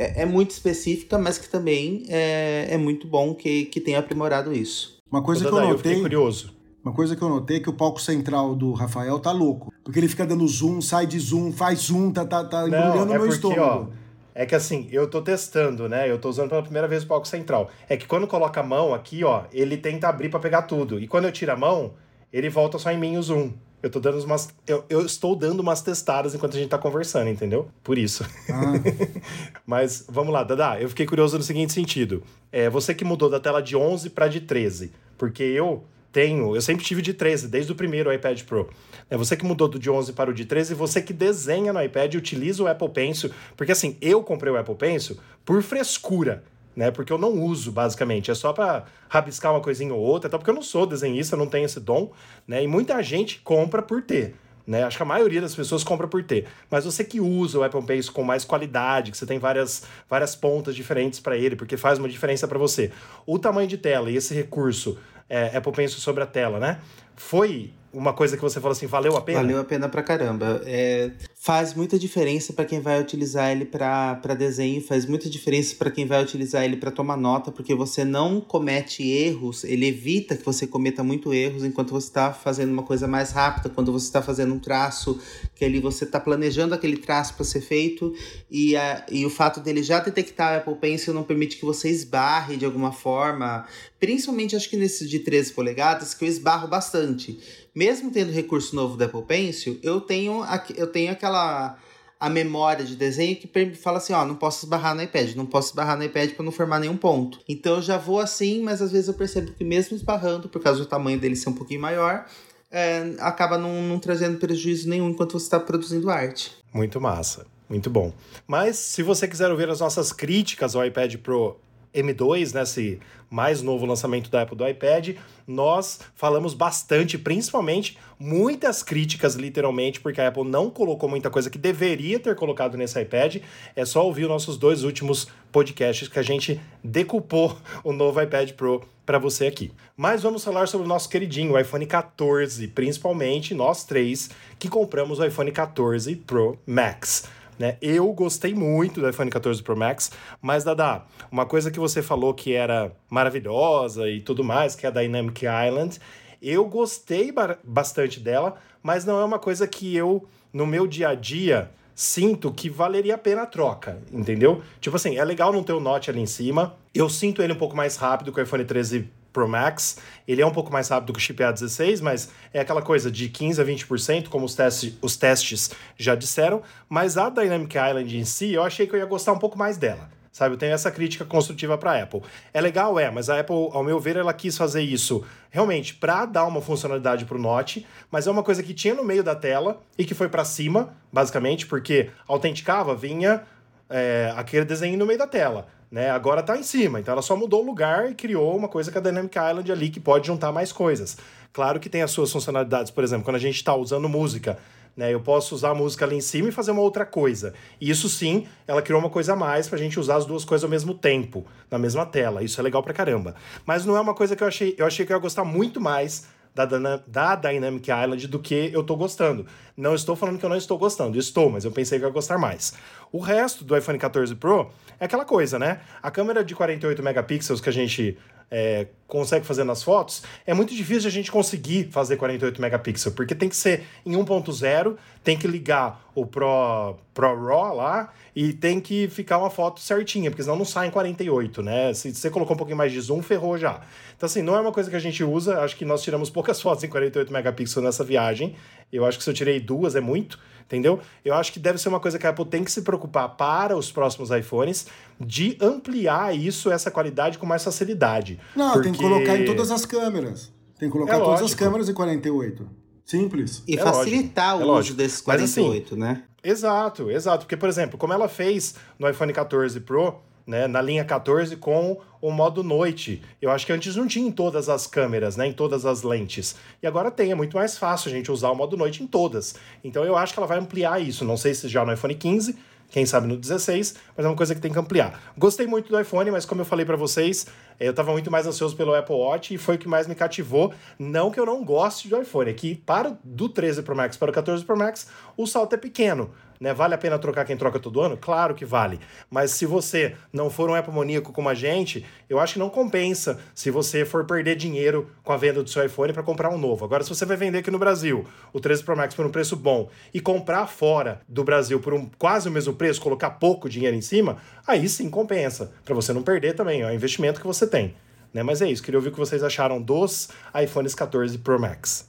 [0.00, 4.50] é, é muito específica, mas que também é, é muito bom que, que tenha aprimorado
[4.50, 4.98] isso.
[5.12, 6.54] Uma coisa que eu notei, eu curioso.
[6.82, 9.70] Uma coisa que eu notei é que o palco central do Rafael tá louco.
[9.84, 13.02] Porque ele fica dando zoom, sai de zoom, faz zoom, tá, tá, tá embrulhando é
[13.02, 13.92] o meu porque, estômago.
[13.92, 14.00] Ó,
[14.34, 16.10] é que assim, eu tô testando, né?
[16.10, 17.68] Eu tô usando pela primeira vez o palco central.
[17.86, 20.98] É que quando coloca a mão aqui, ó, ele tenta abrir para pegar tudo.
[20.98, 21.92] E quando eu tiro a mão,
[22.32, 23.52] ele volta só em mim o zoom.
[23.82, 24.48] Eu tô dando umas.
[24.66, 27.68] Eu, eu estou dando umas testadas enquanto a gente tá conversando, entendeu?
[27.82, 28.24] Por isso.
[28.48, 28.74] Ah.
[29.66, 30.80] Mas vamos lá, Dada.
[30.80, 32.22] Eu fiquei curioso no seguinte sentido.
[32.52, 34.92] É, você que mudou da tela de 11 para de 13.
[35.16, 38.68] Porque eu tenho, eu sempre tive de 13, desde o primeiro iPad Pro.
[39.08, 41.82] É você que mudou do de 11 para o de 13, você que desenha no
[41.82, 46.42] iPad e utiliza o Apple Pencil, porque assim, eu comprei o Apple Pencil por frescura,
[46.80, 46.90] né?
[46.90, 50.48] Porque eu não uso, basicamente, é só para rabiscar uma coisinha ou outra, até porque
[50.48, 52.10] eu não sou desenhista, não tenho esse dom,
[52.48, 52.64] né?
[52.64, 54.34] E muita gente compra por ter.
[54.66, 54.84] Né?
[54.84, 56.46] Acho que a maioria das pessoas compra por ter.
[56.70, 60.34] Mas você que usa o Apple Pencil com mais qualidade, que você tem várias, várias
[60.34, 62.90] pontas diferentes para ele, porque faz uma diferença para você.
[63.26, 64.96] O tamanho de tela e esse recurso
[65.28, 66.80] é, Apple Pencil sobre a tela, né?
[67.14, 69.40] Foi uma coisa que você falou assim, valeu a pena?
[69.40, 70.62] Valeu a pena pra caramba.
[70.64, 75.90] É, faz muita diferença para quem vai utilizar ele para desenho, faz muita diferença para
[75.90, 80.44] quem vai utilizar ele para tomar nota, porque você não comete erros, ele evita que
[80.44, 84.22] você cometa muito erros enquanto você está fazendo uma coisa mais rápida, quando você está
[84.22, 85.18] fazendo um traço,
[85.54, 88.14] que ali você está planejando aquele traço para ser feito,
[88.50, 91.88] e, a, e o fato dele já detectar a Apple Pencil não permite que você
[91.88, 93.66] esbarre de alguma forma,
[93.98, 97.38] principalmente acho que nesses de 13 polegadas, que eu esbarro bastante
[97.74, 100.42] mesmo tendo recurso novo da Apple Pencil, eu tenho,
[100.76, 101.78] eu tenho aquela
[102.20, 105.70] a memória de desenho que fala assim, ó, não posso esbarrar no iPad, não posso
[105.70, 107.40] esbarrar no iPad para não formar nenhum ponto.
[107.48, 110.80] Então eu já vou assim, mas às vezes eu percebo que mesmo esbarrando, por causa
[110.80, 112.26] do tamanho dele ser um pouquinho maior,
[112.70, 116.52] é, acaba não, não trazendo prejuízo nenhum enquanto você está produzindo arte.
[116.74, 118.12] Muito massa, muito bom.
[118.46, 121.56] Mas se você quiser ouvir as nossas críticas ao iPad Pro
[121.94, 122.98] M2, nesse né,
[123.30, 125.16] mais novo lançamento da Apple do iPad,
[125.46, 131.58] nós falamos bastante, principalmente muitas críticas, literalmente, porque a Apple não colocou muita coisa que
[131.58, 133.36] deveria ter colocado nesse iPad.
[133.76, 138.52] É só ouvir os nossos dois últimos podcasts que a gente decupou o novo iPad
[138.52, 139.72] Pro para você aqui.
[139.96, 145.18] Mas vamos falar sobre o nosso queridinho, o iPhone 14, principalmente nós três que compramos
[145.18, 147.28] o iPhone 14 Pro Max.
[147.60, 147.76] Né?
[147.82, 152.32] Eu gostei muito do iPhone 14 Pro Max, mas Dada, uma coisa que você falou
[152.32, 156.00] que era maravilhosa e tudo mais, que é a Dynamic Island,
[156.40, 157.30] eu gostei
[157.62, 162.50] bastante dela, mas não é uma coisa que eu, no meu dia a dia, sinto
[162.50, 164.62] que valeria a pena a troca, entendeu?
[164.80, 166.74] Tipo assim, é legal não ter o Note ali em cima.
[166.94, 169.98] Eu sinto ele um pouco mais rápido que o iPhone 13 Pro Max.
[170.26, 173.28] Ele é um pouco mais rápido que o chip A16, mas é aquela coisa de
[173.28, 176.62] 15 a 20%, como os, testes, os testes já disseram.
[176.88, 179.76] Mas a Dynamic Island em si, eu achei que eu ia gostar um pouco mais
[179.76, 180.10] dela.
[180.32, 182.22] Sabe, eu tenho essa crítica construtiva para a Apple.
[182.54, 186.24] É legal, é, mas a Apple, ao meu ver, ela quis fazer isso realmente para
[186.24, 189.34] dar uma funcionalidade para o Note, mas é uma coisa que tinha no meio da
[189.34, 193.42] tela e que foi para cima, basicamente, porque autenticava, vinha
[193.88, 196.10] é, aquele desenho no meio da tela né?
[196.10, 198.98] Agora está em cima, então ela só mudou o lugar e criou uma coisa com
[198.98, 201.16] a Dynamic Island ali que pode juntar mais coisas.
[201.52, 204.56] Claro que tem as suas funcionalidades, por exemplo, quando a gente está usando música,
[204.96, 205.12] né?
[205.12, 207.54] Eu posso usar a música ali em cima e fazer uma outra coisa.
[207.80, 210.44] E isso sim, ela criou uma coisa a mais para a gente usar as duas
[210.44, 212.42] coisas ao mesmo tempo, na mesma tela.
[212.42, 213.34] Isso é legal pra caramba.
[213.64, 215.80] Mas não é uma coisa que eu achei, eu achei que eu ia gostar muito
[215.80, 216.66] mais da,
[217.06, 219.46] da Dynamic Island do que eu tô gostando.
[219.76, 222.38] Não estou falando que eu não estou gostando, estou, mas eu pensei que ia gostar
[222.38, 222.74] mais.
[223.12, 225.80] O resto do iPhone 14 Pro é aquela coisa, né?
[226.02, 228.18] A câmera de 48 megapixels que a gente
[228.50, 233.34] é, consegue fazer nas fotos, é muito difícil a gente conseguir fazer 48 megapixels, porque
[233.34, 238.80] tem que ser em 1.0, tem que ligar o Pro, Pro RAW lá e tem
[238.80, 241.92] que ficar uma foto certinha, porque senão não sai em 48, né?
[241.94, 243.80] Se você colocou um pouquinho mais de zoom, ferrou já.
[244.16, 246.60] Então, assim, não é uma coisa que a gente usa, acho que nós tiramos poucas
[246.60, 248.54] fotos em 48 megapixels nessa viagem.
[248.92, 250.38] Eu acho que se eu tirei duas é muito
[250.70, 251.00] entendeu?
[251.24, 253.76] Eu acho que deve ser uma coisa que a Apple tem que se preocupar para
[253.76, 254.86] os próximos iPhones
[255.20, 258.38] de ampliar isso, essa qualidade com mais facilidade.
[258.54, 258.84] Não, porque...
[258.84, 260.52] tem que colocar em todas as câmeras.
[260.78, 262.66] Tem que colocar é todas as câmeras em 48.
[263.04, 263.64] Simples.
[263.66, 264.70] E é facilitar lógico.
[264.70, 266.22] o é uso desses 48, Mas, assim, né?
[266.42, 267.44] Exato, exato.
[267.44, 270.20] Porque, por exemplo, como ela fez no iPhone 14 Pro,
[270.50, 273.22] né, na linha 14 com o modo noite.
[273.40, 276.56] Eu acho que antes não tinha em todas as câmeras, né, em todas as lentes.
[276.82, 279.54] E agora tem, é muito mais fácil a gente usar o modo noite em todas.
[279.84, 281.24] Então eu acho que ela vai ampliar isso.
[281.24, 282.58] Não sei se já no iPhone 15,
[282.90, 285.32] quem sabe no 16, mas é uma coisa que tem que ampliar.
[285.38, 287.46] Gostei muito do iPhone, mas como eu falei para vocês,
[287.78, 290.74] eu estava muito mais ansioso pelo Apple Watch e foi o que mais me cativou.
[290.98, 294.32] Não que eu não goste do iPhone, é que para do 13 Pro Max para
[294.32, 296.32] o 14 Pro Max, o salto é pequeno.
[296.60, 296.74] Né?
[296.74, 298.18] Vale a pena trocar quem troca todo ano?
[298.18, 299.00] Claro que vale.
[299.30, 302.68] Mas se você não for um Apple maníaco como a gente, eu acho que não
[302.68, 306.58] compensa se você for perder dinheiro com a venda do seu iPhone para comprar um
[306.58, 306.84] novo.
[306.84, 309.56] Agora, se você vai vender aqui no Brasil o 13 Pro Max por um preço
[309.56, 313.96] bom e comprar fora do Brasil por um quase o mesmo preço, colocar pouco dinheiro
[313.96, 314.36] em cima,
[314.66, 315.72] aí sim compensa.
[315.82, 317.94] Para você não perder também, é investimento que você tem.
[318.34, 318.42] Né?
[318.42, 322.06] Mas é isso, queria ouvir o que vocês acharam dos iPhones 14 Pro Max.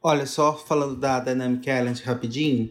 [0.00, 2.70] Olha, só falando da Dynamic Island rapidinho,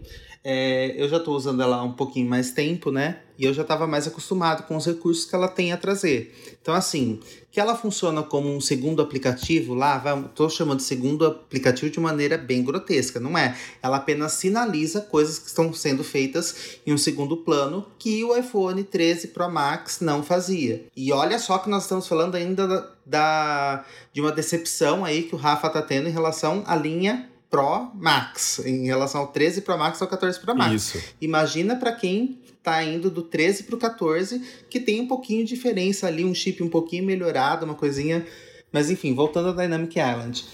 [0.50, 3.20] é, eu já estou usando ela há um pouquinho mais tempo, né?
[3.38, 6.34] E eu já estava mais acostumado com os recursos que ela tem a trazer.
[6.62, 7.20] Então, assim,
[7.52, 12.38] que ela funciona como um segundo aplicativo lá, estou chamando de segundo aplicativo de maneira
[12.38, 13.58] bem grotesca, não é?
[13.84, 18.82] Ela apenas sinaliza coisas que estão sendo feitas em um segundo plano que o iPhone
[18.86, 20.86] 13 Pro Max não fazia.
[20.96, 25.36] E olha só que nós estamos falando ainda da, da de uma decepção aí que
[25.36, 29.78] o Rafa está tendo em relação à linha Pro Max, em relação ao 13 Pro
[29.78, 30.74] Max ao 14 Pro Max.
[30.74, 31.04] Isso.
[31.22, 36.08] Imagina para quem tá indo do 13 pro 14, que tem um pouquinho de diferença
[36.08, 38.26] ali, um chip um pouquinho melhorado, uma coisinha.
[38.72, 40.46] Mas enfim, voltando à Dynamic Island.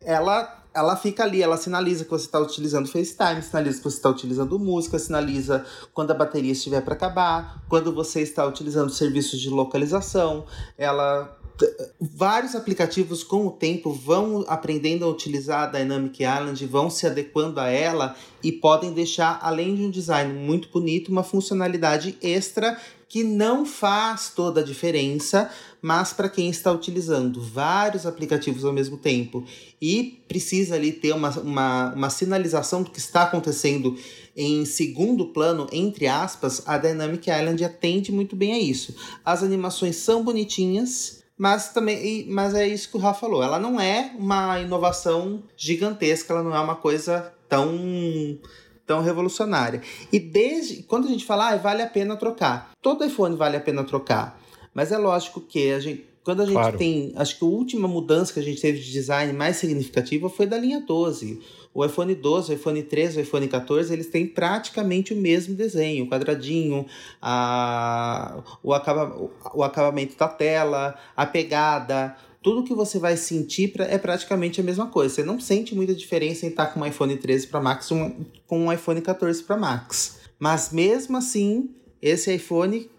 [0.00, 4.08] Ela ela fica ali, ela sinaliza que você está utilizando FaceTime, sinaliza que você está
[4.08, 9.50] utilizando música, sinaliza quando a bateria estiver para acabar, quando você está utilizando serviços de
[9.50, 10.46] localização.
[10.76, 11.36] Ela
[12.00, 17.60] vários aplicativos com o tempo vão aprendendo a utilizar a Dynamic Island, vão se adequando
[17.60, 22.78] a ela e podem deixar, além de um design muito bonito, uma funcionalidade extra
[23.08, 25.50] que não faz toda a diferença,
[25.80, 29.44] mas para quem está utilizando vários aplicativos ao mesmo tempo
[29.80, 33.96] e precisa ali ter uma, uma, uma sinalização do que está acontecendo
[34.36, 38.94] em segundo plano, entre aspas, a Dynamic Island atende muito bem a isso.
[39.24, 43.42] As animações são bonitinhas, mas também mas é isso que o Rafa falou.
[43.42, 48.38] Ela não é uma inovação gigantesca, ela não é uma coisa tão
[48.84, 49.80] tão revolucionária.
[50.12, 52.72] E desde quando a gente fala, ah, vale a pena trocar.
[52.82, 54.40] Todo iPhone vale a pena trocar.
[54.74, 56.76] Mas é lógico que a gente quando a gente claro.
[56.76, 60.44] tem, acho que a última mudança que a gente teve de design mais significativa foi
[60.44, 61.40] da linha 12.
[61.78, 66.06] O iPhone 12, o iPhone 13, o iPhone 14, eles têm praticamente o mesmo desenho,
[66.06, 66.84] o quadradinho,
[67.22, 73.96] a, o, acaba, o acabamento da tela, a pegada, tudo que você vai sentir é
[73.96, 75.14] praticamente a mesma coisa.
[75.14, 78.58] Você não sente muita diferença em estar com um iPhone 13 para Max um, com
[78.64, 80.18] um iPhone 14 para Max.
[80.36, 81.70] Mas mesmo assim,
[82.02, 82.90] esse iPhone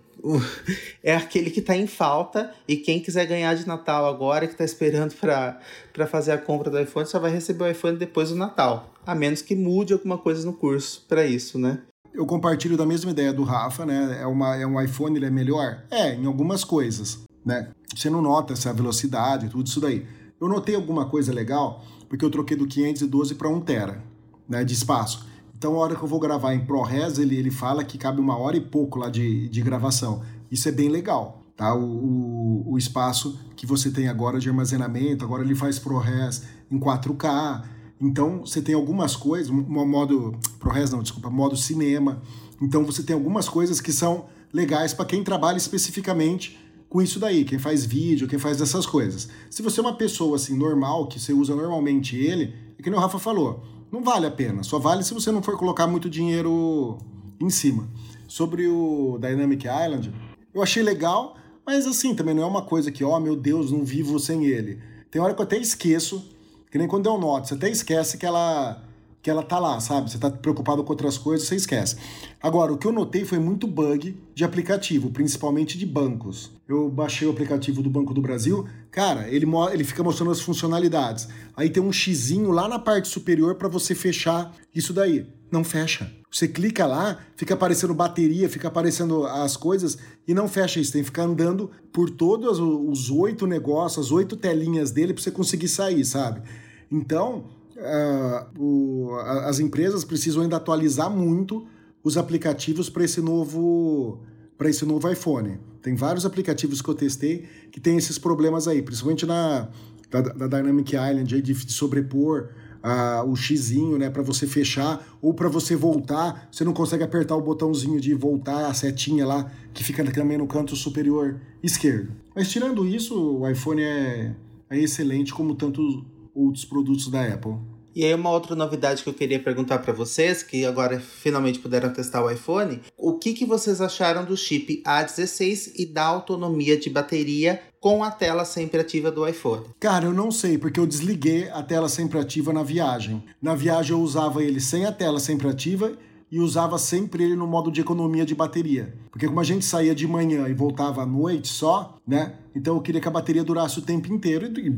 [1.03, 4.63] é aquele que está em falta e quem quiser ganhar de Natal agora, que está
[4.63, 8.93] esperando para fazer a compra do iPhone, só vai receber o iPhone depois do Natal.
[9.05, 11.79] A menos que mude alguma coisa no curso para isso, né?
[12.13, 14.19] Eu compartilho da mesma ideia do Rafa, né?
[14.21, 15.83] É, uma, é um iPhone, ele é melhor?
[15.91, 17.69] É, em algumas coisas, né?
[17.95, 20.05] Você não nota essa velocidade, tudo isso daí.
[20.39, 24.03] Eu notei alguma coisa legal, porque eu troquei do 512 para 1 tera,
[24.47, 25.27] né, de espaço.
[25.59, 28.37] Então, a hora que eu vou gravar em ProRes, ele, ele fala que cabe uma
[28.37, 30.21] hora e pouco lá de, de gravação.
[30.49, 31.75] Isso é bem legal, tá?
[31.75, 36.79] O, o, o espaço que você tem agora de armazenamento, agora ele faz ProRes em
[36.79, 37.65] 4K.
[37.99, 42.21] Então, você tem algumas coisas, modo ProRes não, desculpa, modo cinema.
[42.61, 46.57] Então, você tem algumas coisas que são legais para quem trabalha especificamente
[46.87, 49.27] com isso daí, quem faz vídeo, quem faz essas coisas.
[49.49, 52.97] Se você é uma pessoa assim normal, que você usa normalmente ele, é que nem
[52.97, 54.63] o Rafa falou, não vale a pena.
[54.63, 56.97] Só vale se você não for colocar muito dinheiro
[57.39, 57.87] em cima.
[58.27, 60.13] Sobre o Dynamic Island,
[60.53, 61.35] eu achei legal,
[61.65, 64.45] mas assim, também não é uma coisa que, ó, oh, meu Deus, não vivo sem
[64.45, 64.79] ele.
[65.09, 66.23] Tem hora que eu até esqueço,
[66.69, 68.83] que nem quando eu noto, você até esquece que ela
[69.21, 70.09] que ela tá lá, sabe?
[70.09, 71.97] Você tá preocupado com outras coisas, você esquece.
[72.41, 76.51] Agora, o que eu notei foi muito bug de aplicativo, principalmente de bancos.
[76.67, 81.27] Eu baixei o aplicativo do Banco do Brasil, cara, ele, ele fica mostrando as funcionalidades.
[81.55, 85.27] Aí tem um xizinho lá na parte superior para você fechar isso daí.
[85.51, 86.09] Não fecha.
[86.31, 89.97] Você clica lá, fica aparecendo bateria, fica aparecendo as coisas
[90.27, 90.93] e não fecha isso.
[90.93, 95.31] Tem que ficar andando por todos os oito negócios, as oito telinhas dele para você
[95.31, 96.43] conseguir sair, sabe?
[96.91, 97.45] Então,
[97.79, 99.15] uh, o,
[99.45, 101.65] as empresas precisam ainda atualizar muito
[102.03, 104.21] os aplicativos para esse novo
[104.57, 105.57] para esse novo iPhone.
[105.81, 109.69] Tem vários aplicativos que eu testei que tem esses problemas aí, principalmente na
[110.09, 112.49] da, da Dynamic Island aí de, sobrepor
[112.83, 117.35] uh, o xizinho, né, para você fechar ou para você voltar, você não consegue apertar
[117.35, 122.11] o botãozinho de voltar, a setinha lá que fica também no canto superior esquerdo.
[122.35, 124.35] Mas tirando isso, o iPhone é,
[124.69, 126.03] é excelente como tantos
[126.33, 127.55] outros produtos da Apple.
[127.95, 131.91] E aí uma outra novidade que eu queria perguntar para vocês, que agora finalmente puderam
[131.91, 136.89] testar o iPhone, o que, que vocês acharam do chip A16 e da autonomia de
[136.89, 139.65] bateria com a tela sempre ativa do iPhone?
[139.79, 143.23] Cara, eu não sei, porque eu desliguei a tela sempre ativa na viagem.
[143.41, 145.93] Na viagem eu usava ele sem a tela sempre ativa
[146.31, 148.93] e usava sempre ele no modo de economia de bateria.
[149.09, 152.35] Porque como a gente saía de manhã e voltava à noite só, né?
[152.55, 154.75] Então eu queria que a bateria durasse o tempo inteiro e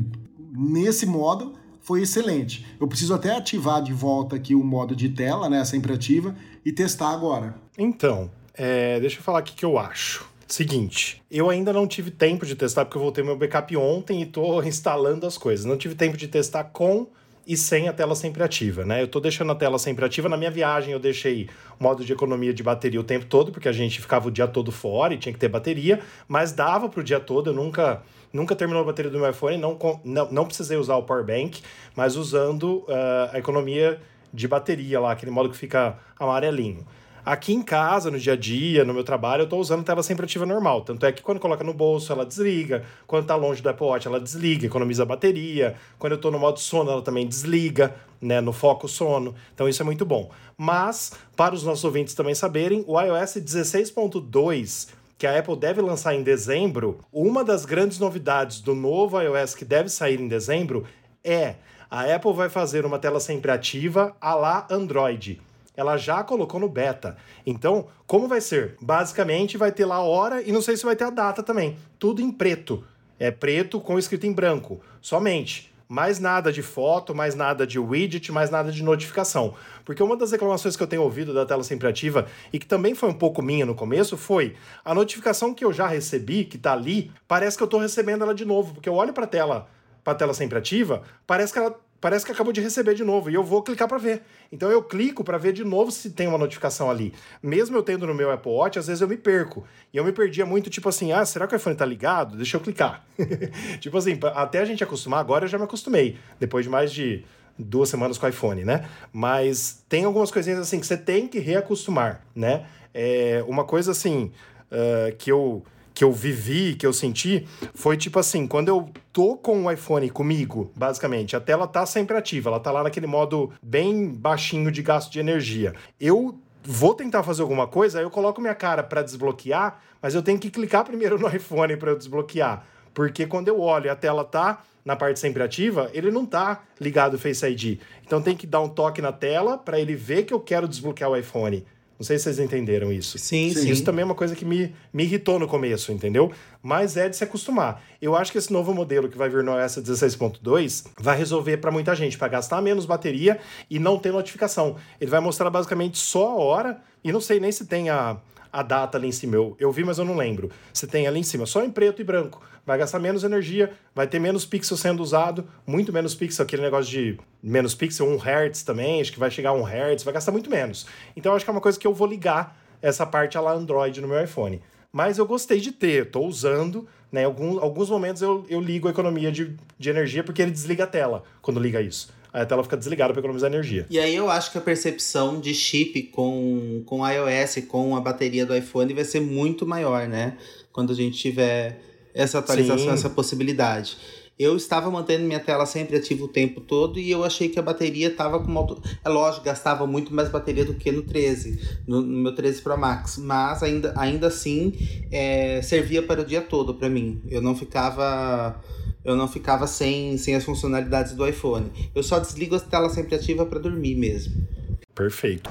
[0.54, 1.52] nesse modo
[1.82, 2.64] foi excelente.
[2.80, 6.72] Eu preciso até ativar de volta aqui o modo de tela, né, sempre ativa, e
[6.72, 7.54] testar agora.
[7.76, 10.30] Então, é, deixa eu falar aqui o que eu acho.
[10.46, 14.26] Seguinte, eu ainda não tive tempo de testar porque eu voltei meu backup ontem e
[14.26, 15.64] tô instalando as coisas.
[15.64, 17.06] Não tive tempo de testar com
[17.46, 19.02] e sem a tela sempre ativa, né?
[19.02, 20.28] Eu tô deixando a tela sempre ativa.
[20.28, 23.72] Na minha viagem eu deixei modo de economia de bateria o tempo todo, porque a
[23.72, 27.18] gente ficava o dia todo fora e tinha que ter bateria, mas dava pro dia
[27.18, 30.96] todo, eu nunca nunca terminou a bateria do meu iPhone, não, não, não precisei usar
[30.96, 31.60] o power bank,
[31.94, 34.00] mas usando uh, a economia
[34.32, 36.86] de bateria lá, aquele modo que fica amarelinho.
[37.24, 40.24] Aqui em casa, no dia a dia, no meu trabalho, eu estou usando tela sempre
[40.24, 40.80] ativa normal.
[40.80, 42.84] Tanto é que quando coloca no bolso, ela desliga.
[43.06, 45.76] Quando está longe do Apple Watch, ela desliga, economiza bateria.
[46.00, 48.40] Quando eu estou no modo sono, ela também desliga, né?
[48.40, 49.36] No foco sono.
[49.54, 50.32] Então isso é muito bom.
[50.56, 56.16] Mas, para os nossos ouvintes também saberem, o iOS 16.2 que a Apple deve lançar
[56.16, 60.84] em dezembro, uma das grandes novidades do novo iOS que deve sair em dezembro
[61.22, 61.54] é
[61.88, 65.40] A Apple vai fazer uma tela sempre ativa a lá Android.
[65.76, 67.16] Ela já colocou no beta.
[67.46, 68.76] Então, como vai ser?
[68.80, 71.76] Basicamente, vai ter lá a hora e não sei se vai ter a data também.
[71.98, 72.84] Tudo em preto.
[73.18, 74.80] É preto com escrito em branco.
[75.00, 75.72] Somente.
[75.88, 79.54] Mais nada de foto, mais nada de widget, mais nada de notificação.
[79.84, 82.94] Porque uma das reclamações que eu tenho ouvido da tela sempre ativa, e que também
[82.94, 86.72] foi um pouco minha no começo, foi a notificação que eu já recebi, que tá
[86.72, 88.72] ali, parece que eu tô recebendo ela de novo.
[88.72, 89.68] Porque eu olho pra tela,
[90.02, 93.34] pra tela sempre ativa, parece que ela parece que acabou de receber de novo e
[93.34, 94.22] eu vou clicar para ver.
[94.50, 97.14] Então eu clico para ver de novo se tem uma notificação ali.
[97.40, 99.64] Mesmo eu tendo no meu Apple Watch, às vezes eu me perco.
[99.94, 102.36] E eu me perdia muito, tipo assim, ah, será que o iPhone tá ligado?
[102.36, 103.06] Deixa eu clicar.
[103.78, 106.18] tipo assim, até a gente acostumar, agora eu já me acostumei.
[106.40, 107.24] Depois de mais de
[107.56, 108.84] duas semanas com o iPhone, né?
[109.12, 112.66] Mas tem algumas coisinhas assim que você tem que reacostumar, né?
[112.92, 114.32] É uma coisa assim
[114.72, 115.64] uh, que eu
[115.94, 120.08] que eu vivi, que eu senti, foi tipo assim, quando eu tô com o iPhone
[120.10, 124.82] comigo, basicamente, a tela tá sempre ativa, ela tá lá naquele modo bem baixinho de
[124.82, 125.74] gasto de energia.
[126.00, 130.22] Eu vou tentar fazer alguma coisa, aí eu coloco minha cara para desbloquear, mas eu
[130.22, 132.64] tenho que clicar primeiro no iPhone para eu desbloquear,
[132.94, 137.14] porque quando eu olho a tela tá na parte sempre ativa, ele não tá ligado
[137.14, 137.78] o Face ID.
[138.04, 141.10] Então tem que dar um toque na tela para ele ver que eu quero desbloquear
[141.10, 141.64] o iPhone.
[142.02, 143.16] Não sei se vocês entenderam isso.
[143.16, 143.70] Sim, sim.
[143.70, 146.32] Isso também é uma coisa que me, me irritou no começo, entendeu?
[146.60, 147.80] Mas é de se acostumar.
[148.02, 151.70] Eu acho que esse novo modelo que vai vir no OS 16.2 vai resolver para
[151.70, 153.38] muita gente, para gastar menos bateria
[153.70, 154.74] e não ter notificação.
[155.00, 158.16] Ele vai mostrar basicamente só a hora, e não sei nem se tem a,
[158.52, 159.34] a data ali em cima.
[159.34, 160.50] Eu, eu vi, mas eu não lembro.
[160.72, 162.42] Você tem ali em cima só em preto e branco.
[162.66, 166.90] Vai gastar menos energia, vai ter menos pixel sendo usado, muito menos pixel, aquele negócio
[166.90, 170.30] de menos pixel, 1 Hz também, acho que vai chegar a 1 Hz, vai gastar
[170.30, 170.86] muito menos.
[171.16, 174.06] Então acho que é uma coisa que eu vou ligar essa parte lá Android no
[174.06, 174.60] meu iPhone.
[174.92, 177.24] Mas eu gostei de ter, estou usando, né?
[177.24, 180.86] Alguns, alguns momentos eu, eu ligo a economia de, de energia porque ele desliga a
[180.86, 183.86] tela quando liga isso a tela fica desligada para economizar energia.
[183.90, 188.46] E aí eu acho que a percepção de chip com, com iOS, com a bateria
[188.46, 190.38] do iPhone, vai ser muito maior, né?
[190.72, 191.78] Quando a gente tiver
[192.14, 192.90] essa atualização, Sim.
[192.90, 193.98] essa possibilidade.
[194.38, 197.62] Eu estava mantendo minha tela sempre ativa o tempo todo e eu achei que a
[197.62, 198.60] bateria estava com uma.
[198.60, 198.82] Auto...
[199.04, 202.76] É lógico, gastava muito mais bateria do que no 13, no, no meu 13 Pro
[202.78, 204.72] Max, mas ainda, ainda assim
[205.12, 207.20] é, servia para o dia todo para mim.
[207.28, 208.58] Eu não ficava
[209.04, 211.70] eu não ficava sem, sem as funcionalidades do iPhone.
[211.94, 214.46] Eu só desligo a tela sempre ativa para dormir mesmo.
[214.94, 215.50] Perfeito.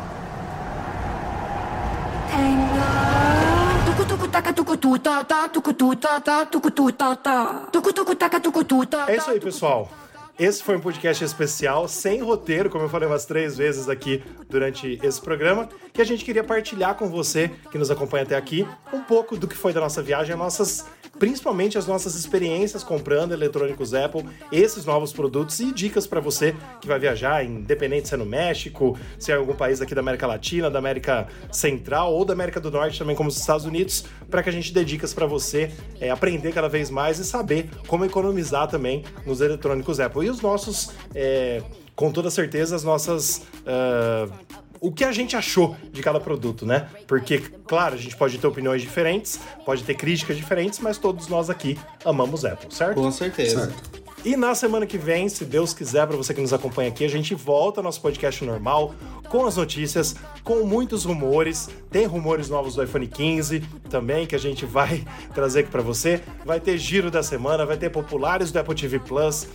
[9.09, 9.91] É isso aí, pessoal.
[10.39, 14.99] Esse foi um podcast especial, sem roteiro, como eu falei umas três vezes aqui durante
[15.03, 19.01] esse programa, que a gente queria partilhar com você que nos acompanha até aqui um
[19.01, 20.85] pouco do que foi da nossa viagem, nossas,
[21.19, 26.87] principalmente as nossas experiências comprando eletrônicos Apple, esses novos produtos e dicas para você que
[26.87, 30.25] vai viajar, independente se é no México, se é em algum país aqui da América
[30.25, 34.41] Latina, da América Central ou da América do Norte, também como os Estados Unidos, para
[34.41, 38.05] que a gente dê dicas para você é, aprender cada vez mais e saber como
[38.05, 40.20] economizar também nos eletrônicos Apple.
[40.23, 41.61] E os nossos, é,
[41.95, 43.43] com toda certeza, as nossas.
[43.61, 44.31] Uh,
[44.79, 46.89] o que a gente achou de cada produto, né?
[47.05, 51.51] Porque, claro, a gente pode ter opiniões diferentes, pode ter críticas diferentes, mas todos nós
[51.51, 52.95] aqui amamos Apple, certo?
[52.95, 53.67] Com certeza.
[53.67, 54.01] Certo.
[54.23, 57.09] E na semana que vem, se Deus quiser, para você que nos acompanha aqui, a
[57.09, 58.93] gente volta ao nosso podcast normal,
[59.29, 61.69] com as notícias, com muitos rumores.
[61.89, 65.03] Tem rumores novos do iPhone 15 também que a gente vai
[65.33, 66.21] trazer aqui para você.
[66.45, 69.47] Vai ter giro da semana, vai ter populares do Apple TV Plus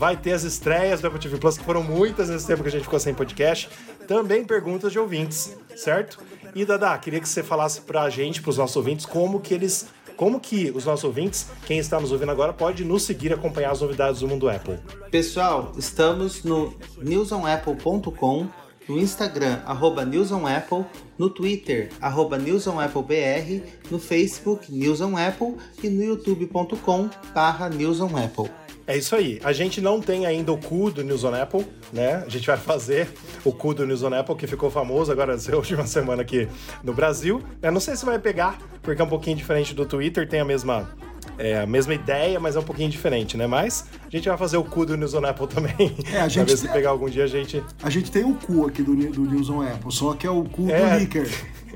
[0.00, 2.72] vai ter as estreias do Apple TV Plus, que foram muitas nesse tempo que a
[2.72, 3.68] gente ficou sem podcast.
[4.08, 6.18] Também perguntas de ouvintes, certo?
[6.54, 9.88] E Dada, queria que você falasse pra gente, pros nossos ouvintes, como que eles.
[10.16, 13.72] Como que os nossos ouvintes, quem está nos ouvindo agora, pode nos seguir e acompanhar
[13.72, 14.78] as novidades do mundo Apple?
[15.10, 18.48] Pessoal, estamos no newsonapple.com,
[18.88, 20.84] no Instagram, arroba newsonapple,
[21.18, 28.50] no Twitter, arroba newsonapplebr, no Facebook, newsonapple e no youtube.com, barra newsonapple.
[28.90, 29.40] É isso aí.
[29.44, 32.24] A gente não tem ainda o cu do News on Apple, né?
[32.26, 33.08] A gente vai fazer
[33.44, 36.48] o cu do News on Apple, que ficou famoso agora essa última semana aqui
[36.82, 37.40] no Brasil.
[37.62, 40.44] Eu não sei se vai pegar, porque é um pouquinho diferente do Twitter, tem a
[40.44, 40.90] mesma
[41.38, 43.46] é a mesma ideia, mas é um pouquinho diferente, né?
[43.46, 45.96] Mas a gente vai fazer o cu do News on Apple também.
[46.12, 46.48] É, a gente.
[46.48, 47.62] ver se pegar algum dia a gente.
[47.84, 50.42] A gente tem o cu aqui do, do News on Apple, só que é o
[50.42, 50.94] cu é...
[50.94, 51.28] do Licker.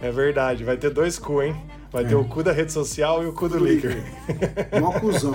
[0.00, 1.54] É verdade, vai ter dois cu, hein?
[1.92, 2.08] Vai é.
[2.08, 4.02] ter o cu da rede social e o cu do, do Licker.
[4.80, 5.34] Mó cuzão.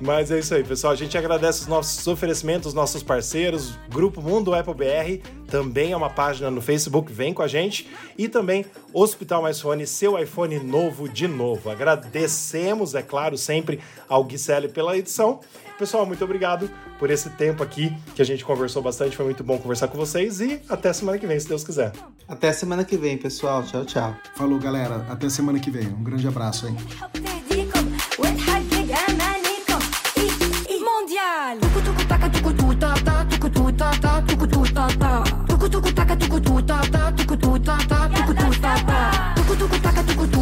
[0.00, 0.92] Mas é isso aí, pessoal.
[0.92, 6.08] A gente agradece os nossos oferecimentos, nossos parceiros, Grupo Mundo Apple BR, também é uma
[6.08, 7.86] página no Facebook, vem com a gente.
[8.16, 11.70] E também Hospital Mais Fone, seu iPhone novo de novo.
[11.70, 15.40] Agradecemos, é claro, sempre ao Guicelli pela edição.
[15.78, 19.16] Pessoal, muito obrigado por esse tempo aqui que a gente conversou bastante.
[19.16, 21.92] Foi muito bom conversar com vocês e até semana que vem, se Deus quiser.
[22.28, 23.62] Até semana que vem, pessoal.
[23.62, 24.14] Tchau, tchau.
[24.36, 25.06] Falou, galera.
[25.08, 25.88] Até semana que vem.
[25.88, 26.76] Um grande abraço, hein?
[31.10, 31.70] mondiale.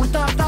[0.08, 0.47] Yalala.